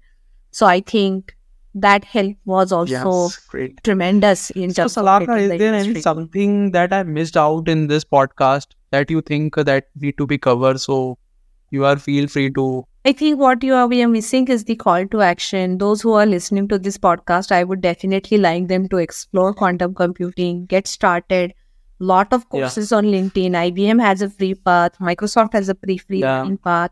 So 0.52 0.66
I 0.66 0.82
think 0.82 1.36
that 1.76 2.04
help 2.06 2.36
was 2.46 2.72
also 2.72 2.92
Yes, 3.26 3.46
great. 3.48 3.84
tremendous 3.84 4.50
in 4.52 4.72
So, 4.72 4.84
terms 4.84 4.98
of 4.98 5.04
Salaka, 5.06 5.40
is 5.40 5.50
the 5.52 5.58
there 5.58 5.74
any 5.74 5.88
industry. 5.90 6.02
something 6.02 6.72
that 6.72 6.92
I 6.94 7.04
missed 7.04 7.38
out 7.38 7.68
in 7.70 7.88
this 7.88 8.04
podcast 8.04 8.68
that 8.92 9.10
you 9.12 9.22
think 9.22 9.56
that 9.56 9.86
need 9.96 10.18
to 10.18 10.26
be 10.28 10.38
covered? 10.38 10.80
So, 10.80 11.18
you 11.72 11.86
are 11.86 11.98
feel 11.98 12.28
free 12.28 12.52
to. 12.52 12.86
I 13.06 13.12
think 13.14 13.40
what 13.40 13.64
you 13.64 13.74
are 13.76 13.88
we 13.88 14.02
are 14.04 14.08
missing 14.08 14.48
is 14.50 14.66
the 14.66 14.76
call 14.76 15.08
to 15.08 15.22
action. 15.22 15.78
Those 15.78 16.02
who 16.02 16.14
are 16.14 16.26
listening 16.26 16.68
to 16.70 16.78
this 16.80 16.98
podcast, 16.98 17.52
I 17.52 17.64
would 17.64 17.82
definitely 17.82 18.38
like 18.38 18.68
them 18.68 18.88
to 18.90 18.98
explore 18.98 19.54
quantum 19.54 19.94
computing, 19.94 20.66
get 20.66 20.88
started. 20.88 21.54
Lot 22.00 22.34
of 22.34 22.42
Yeah. 22.42 22.60
courses 22.62 22.92
on 22.92 23.06
LinkedIn. 23.06 23.56
IBM 23.56 24.00
has 24.00 24.22
a 24.22 24.30
free 24.30 24.54
path. 24.56 24.94
Microsoft 25.00 25.54
has 25.54 25.70
a 25.70 25.76
free 25.76 25.98
free 25.98 26.20
Yeah. 26.22 26.50
path. 26.64 26.92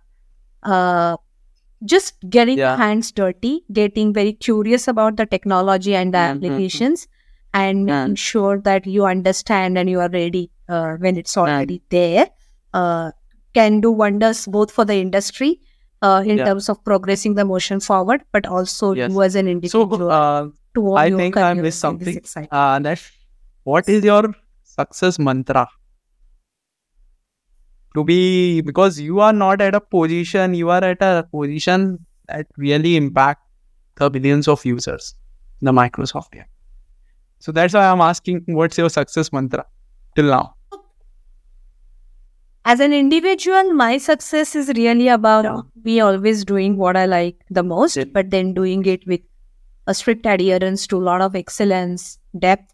Uh, 0.63 1.17
just 1.85 2.15
getting 2.29 2.57
Yeah. 2.57 2.69
your 2.71 2.77
hands 2.77 3.11
dirty, 3.11 3.63
getting 3.71 4.13
very 4.13 4.33
curious 4.33 4.87
about 4.87 5.17
the 5.17 5.25
technology 5.25 5.95
and 5.95 6.13
the 6.13 6.17
Mhm. 6.17 6.35
applications, 6.35 7.07
and 7.53 7.85
making 7.85 8.15
sure 8.15 8.59
that 8.61 8.85
you 8.87 9.05
understand 9.05 9.77
and 9.77 9.89
you 9.89 9.99
are 9.99 10.09
ready 10.09 10.51
uh, 10.69 10.95
when 10.99 11.17
it's 11.17 11.37
already 11.37 11.81
there. 11.89 12.27
Uh, 12.73 13.11
can 13.53 13.79
do 13.81 13.91
wonders 13.91 14.45
both 14.45 14.69
for 14.71 14.85
the 14.85 14.95
industry 14.95 15.59
uh, 16.01 16.21
in 16.25 16.37
Yeah. 16.37 16.45
terms 16.45 16.69
of 16.69 16.83
progressing 16.83 17.33
the 17.35 17.45
motion 17.45 17.79
forward, 17.79 18.23
but 18.31 18.45
also 18.45 18.93
Yes. 18.93 19.11
you 19.11 19.21
as 19.21 19.35
an 19.35 19.45
So, 19.45 19.51
individual 19.51 20.11
uh, 20.11 20.47
to 20.75 20.93
I 20.95 21.09
think 21.09 21.37
I 21.37 21.53
missed 21.53 21.79
something. 21.79 22.21
uh, 22.51 22.79
that 22.79 23.01
what 23.63 23.87
is 23.89 24.03
your 24.03 24.35
success 24.63 25.17
mantra? 25.19 25.67
To 27.95 28.03
be 28.03 28.61
because 28.61 28.99
you 28.99 29.19
are 29.21 29.33
not 29.33 29.61
at 29.61 29.73
a 29.73 29.81
position, 29.81 30.53
you 30.53 30.69
are 30.69 30.83
at 30.83 31.01
a 31.01 31.27
position 31.31 32.05
that 32.27 32.47
really 32.57 32.95
impact 32.95 33.41
the 33.95 34.09
billions 34.09 34.47
of 34.47 34.63
users, 34.65 35.15
the 35.61 35.71
Microsoft. 35.71 36.35
Yeah. 36.35 36.43
So 37.39 37.51
that's 37.51 37.73
why 37.73 37.87
I'm 37.89 38.01
asking, 38.01 38.43
what's 38.47 38.77
your 38.77 38.89
success 38.89 39.31
mantra 39.33 39.65
till 40.15 40.25
now? 40.25 40.55
As 42.65 42.79
an 42.81 42.91
individual, 42.91 43.73
my 43.73 43.97
success 43.97 44.55
is 44.55 44.67
really 44.75 45.07
about 45.07 45.45
Yeah. 45.45 45.61
me 45.83 45.99
always 46.01 46.43
doing 46.43 46.75
what 46.77 46.97
I 46.97 47.05
like 47.05 47.37
the 47.49 47.63
most, 47.63 47.95
Yeah. 47.97 48.03
but 48.13 48.29
then 48.29 48.53
doing 48.53 48.85
it 48.85 49.07
with 49.07 49.21
a 49.87 49.93
strict 49.93 50.25
adherence 50.25 50.85
to 50.87 50.97
a 50.97 51.05
lot 51.09 51.21
of 51.21 51.35
excellence, 51.35 52.19
depth, 52.37 52.73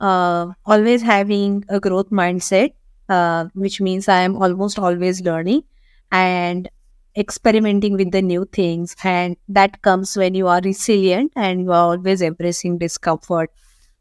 uh, 0.00 0.52
always 0.66 1.00
having 1.02 1.64
a 1.70 1.80
growth 1.80 2.10
mindset, 2.10 2.74
uh, 3.12 3.46
which 3.54 3.80
means 3.80 4.08
I 4.08 4.20
am 4.22 4.36
almost 4.36 4.78
always 4.78 5.20
learning 5.22 5.64
and 6.10 6.70
experimenting 7.16 7.94
with 7.94 8.12
the 8.12 8.22
new 8.22 8.44
things. 8.58 8.96
And 9.04 9.36
that 9.48 9.82
comes 9.82 10.16
when 10.16 10.34
you 10.34 10.48
are 10.48 10.60
resilient 10.64 11.32
and 11.36 11.62
you 11.62 11.72
are 11.72 11.84
always 11.92 12.22
embracing 12.22 12.78
discomfort. 12.78 13.50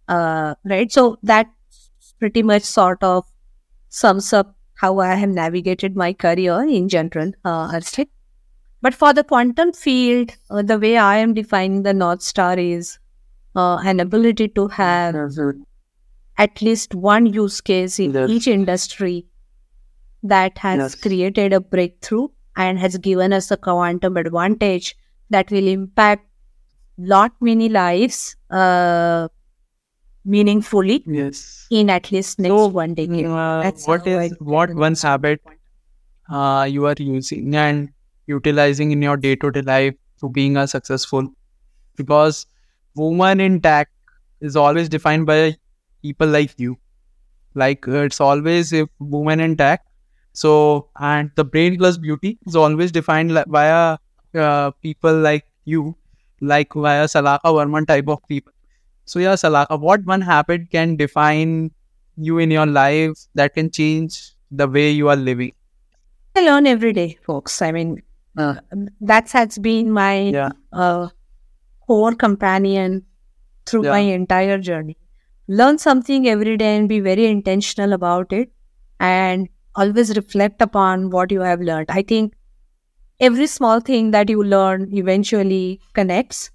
Uh, 0.08 0.56
right. 0.66 0.92
So 0.92 1.18
that 1.24 1.48
pretty 2.20 2.44
much 2.44 2.64
sort 2.64 3.04
of 3.04 3.26
sums 3.90 4.34
up 4.34 4.56
how 4.76 5.00
I 5.00 5.16
have 5.16 5.30
navigated 5.30 5.96
my 5.96 6.14
career 6.14 6.62
in 6.64 6.90
general, 6.90 7.34
uh. 7.46 7.80
But 8.82 8.94
for 8.94 9.14
the 9.14 9.24
quantum 9.24 9.74
field, 9.74 10.32
uh, 10.50 10.62
the 10.62 10.80
way 10.80 10.98
I 10.98 11.18
am 11.18 11.34
defining 11.34 11.84
the 11.84 11.94
North 11.94 12.22
Star 12.22 12.58
is 12.60 13.00
uh, 13.56 13.78
an 13.84 14.00
ability 14.00 14.50
to 14.50 14.68
have 14.70 15.16
at 16.44 16.62
least 16.62 16.96
one 16.96 17.26
use 17.38 17.62
case 17.72 18.00
in 18.06 18.14
Yes. 18.18 18.30
each 18.36 18.48
industry 18.48 19.16
that 20.34 20.58
has 20.66 20.80
Yes. 20.82 20.96
created 21.06 21.54
a 21.54 21.60
breakthrough 21.60 22.28
and 22.56 22.80
has 22.80 22.98
given 23.10 23.34
us 23.34 23.52
a 23.52 23.58
quantum 23.58 24.18
advantage 24.18 24.96
that 25.30 25.52
will 25.52 25.68
impact 25.68 26.28
lot 26.98 27.32
many 27.50 27.70
lives 27.70 28.36
uh, 28.50 29.28
meaningfully 30.26 31.04
Yes. 31.08 31.68
in 31.70 31.90
at 31.90 32.12
least 32.12 32.40
next 32.40 32.52
So, 32.52 32.68
one 32.68 32.94
decade. 32.94 33.26
Uh, 33.26 33.62
That's 33.64 33.88
what 33.88 34.08
is 34.08 34.34
what 34.40 34.74
one 34.76 34.96
habit 34.96 35.42
uh, 36.30 36.68
you 36.70 36.86
are 36.86 36.96
using 36.98 37.56
and 37.56 37.90
utilizing 38.28 38.92
in 38.92 39.02
your 39.02 39.18
day 39.18 39.36
to 39.36 39.52
day 39.52 39.62
life 39.62 39.96
to 40.20 40.30
being 40.30 40.58
a 40.58 40.68
successful? 40.68 41.28
Because 41.96 42.46
woman 42.96 43.40
in 43.40 43.62
tech 43.62 43.90
is 44.42 44.56
always 44.56 44.90
defined 44.90 45.26
by 45.26 45.56
people 46.02 46.28
like 46.28 46.54
you. 46.58 46.78
Like 47.56 47.88
uh, 47.88 48.04
it's 48.04 48.22
always 48.22 48.74
a 48.74 48.88
woman 49.00 49.40
in 49.40 49.58
tech. 49.58 49.84
So 50.34 50.90
and 51.00 51.32
the 51.36 51.44
brain 51.44 51.78
plus 51.78 51.98
beauty 51.98 52.38
is 52.48 52.56
always 52.56 52.92
defined 52.92 53.34
like 53.34 53.48
via 53.48 53.98
uh, 54.36 54.72
people 54.82 55.14
like 55.20 55.46
you, 55.66 55.96
like 56.40 56.74
via 56.74 57.06
Salaka 57.06 57.46
Verma 57.46 57.86
type 57.86 58.08
of 58.08 58.26
people. 58.28 58.54
So 59.06 59.20
yeah, 59.20 59.34
Salaka, 59.34 59.80
what 59.80 60.06
one 60.06 60.22
habit 60.22 60.70
can 60.72 60.96
define 60.96 61.72
you 62.18 62.38
in 62.40 62.52
your 62.52 62.66
life 62.66 63.18
that 63.36 63.54
can 63.54 63.70
change 63.72 64.34
the 64.52 64.68
way 64.68 64.92
you 64.92 65.10
are 65.10 65.16
living? 65.16 65.52
I 66.36 66.42
learn 66.46 66.66
every 66.68 66.94
day, 66.94 67.18
folks. 67.26 67.62
I 67.62 67.72
mean, 67.74 68.02
uh, 68.38 68.56
that 69.02 69.30
has 69.32 69.58
been 69.58 69.92
my 69.92 70.16
Yeah. 70.32 70.52
uh, 70.72 71.10
core 71.88 72.16
companion 72.16 73.06
through 73.66 73.84
Yeah. 73.86 73.92
my 73.92 74.00
entire 74.00 74.58
journey. 74.58 74.98
Learn 75.60 75.78
something 75.78 76.28
every 76.28 76.56
day 76.58 76.76
and 76.78 76.88
be 76.90 77.00
very 77.02 77.26
intentional 77.28 77.94
about 77.94 78.32
it 78.32 78.52
and 79.00 79.50
always 79.76 80.16
reflect 80.16 80.62
upon 80.62 81.10
what 81.10 81.32
you 81.32 81.42
have 81.42 81.62
learned. 81.62 81.88
I 81.90 82.04
think 82.04 82.34
every 83.20 83.48
small 83.48 83.80
thing 83.80 84.12
that 84.12 84.30
you 84.30 84.44
learn 84.44 84.90
eventually 84.94 85.82
connects 85.94 86.52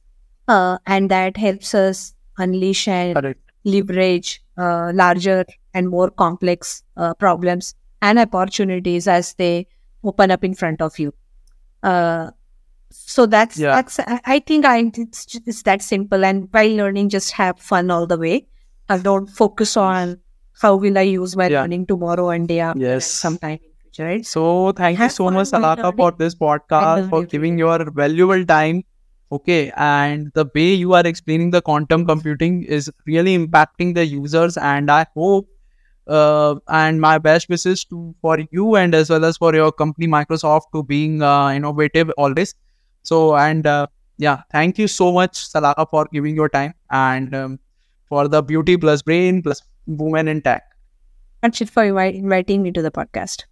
uh, 0.48 0.78
and 0.86 1.10
that 1.10 1.36
helps 1.36 1.74
us 1.74 2.14
unleash 2.38 2.88
and 2.88 3.14
Correct. 3.16 3.40
leverage 3.64 4.42
uh, 4.58 4.92
larger 4.94 5.44
and 5.74 5.88
more 5.88 6.10
complex 6.10 6.82
uh, 6.96 7.12
problems 7.14 7.74
and 8.02 8.18
opportunities 8.18 9.08
as 9.08 9.34
they 9.34 9.66
open 10.04 10.30
up 10.30 10.44
in 10.44 10.54
front 10.54 10.80
of 10.80 10.98
you. 10.98 11.12
Uh, 11.82 12.30
so 12.90 13.26
that's 13.26 13.58
Yeah. 13.58 13.74
that's 13.76 13.98
I, 14.00 14.20
I 14.24 14.38
think 14.40 14.64
I 14.64 14.90
it's 14.96 15.26
it's 15.46 15.62
that 15.64 15.82
simple. 15.82 16.24
And 16.24 16.48
while 16.52 16.70
learning, 16.70 17.10
just 17.10 17.32
have 17.32 17.58
fun 17.60 17.90
all 17.90 18.06
the 18.06 18.18
way. 18.18 18.46
I 18.88 18.98
don't 18.98 19.26
focus 19.26 19.76
on 19.76 20.20
how 20.62 20.76
will 20.76 20.98
I 20.98 21.02
use 21.02 21.36
my 21.36 21.48
Yeah. 21.48 21.62
learning 21.62 21.86
tomorrow 21.86 22.30
and 22.30 22.48
day 22.48 22.60
after 22.60 22.80
Yes. 22.80 23.06
sometime 23.06 23.58
in 23.62 23.72
future. 23.82 24.04
right? 24.04 24.26
So 24.26 24.72
thank 24.72 24.98
you 24.98 25.08
so 25.08 25.30
much, 25.30 25.48
Salaka, 25.50 25.94
for 25.96 26.12
this 26.12 26.34
podcast, 26.34 27.08
for 27.10 27.24
giving 27.24 27.58
your 27.58 27.90
valuable 27.90 28.44
time. 28.44 28.84
Okay, 29.32 29.72
and 29.76 30.30
the 30.34 30.48
way 30.54 30.72
you 30.74 30.92
are 30.94 31.04
explaining 31.04 31.50
the 31.50 31.60
quantum 31.60 32.06
computing 32.06 32.62
is 32.62 32.90
really 33.06 33.36
impacting 33.36 33.94
the 33.94 34.06
users, 34.06 34.56
and 34.56 34.90
I 34.90 35.06
hope 35.14 35.48
uh, 36.06 36.54
and 36.68 37.00
my 37.00 37.18
best 37.18 37.48
wishes 37.48 37.84
to 37.86 38.14
for 38.20 38.38
you 38.50 38.76
and 38.76 38.94
as 38.94 39.10
well 39.10 39.24
as 39.24 39.36
for 39.36 39.54
your 39.54 39.72
company 39.72 40.06
Microsoft 40.06 40.70
to 40.74 40.82
being 40.82 41.22
uh, 41.22 41.48
innovative 41.50 42.10
always. 42.16 42.54
So 43.02 43.36
and 43.36 43.66
uh, 43.66 43.86
yeah, 44.18 44.42
thank 44.52 44.78
you 44.78 44.88
so 44.88 45.12
much, 45.12 45.32
Salaka, 45.52 45.86
for 45.90 46.06
giving 46.12 46.34
your 46.36 46.48
time 46.48 46.74
and 46.90 47.34
um, 47.34 47.58
for 48.08 48.28
the 48.28 48.42
beauty 48.42 48.76
plus 48.76 49.02
brain 49.02 49.42
plus 49.42 49.62
woman 49.86 50.28
in 50.28 50.42
tech. 50.42 50.62
That's 51.42 51.60
it 51.60 51.70
for 51.70 51.82
invi- 51.82 52.14
inviting 52.14 52.62
me 52.62 52.72
to 52.72 52.82
the 52.82 52.90
podcast. 52.90 53.44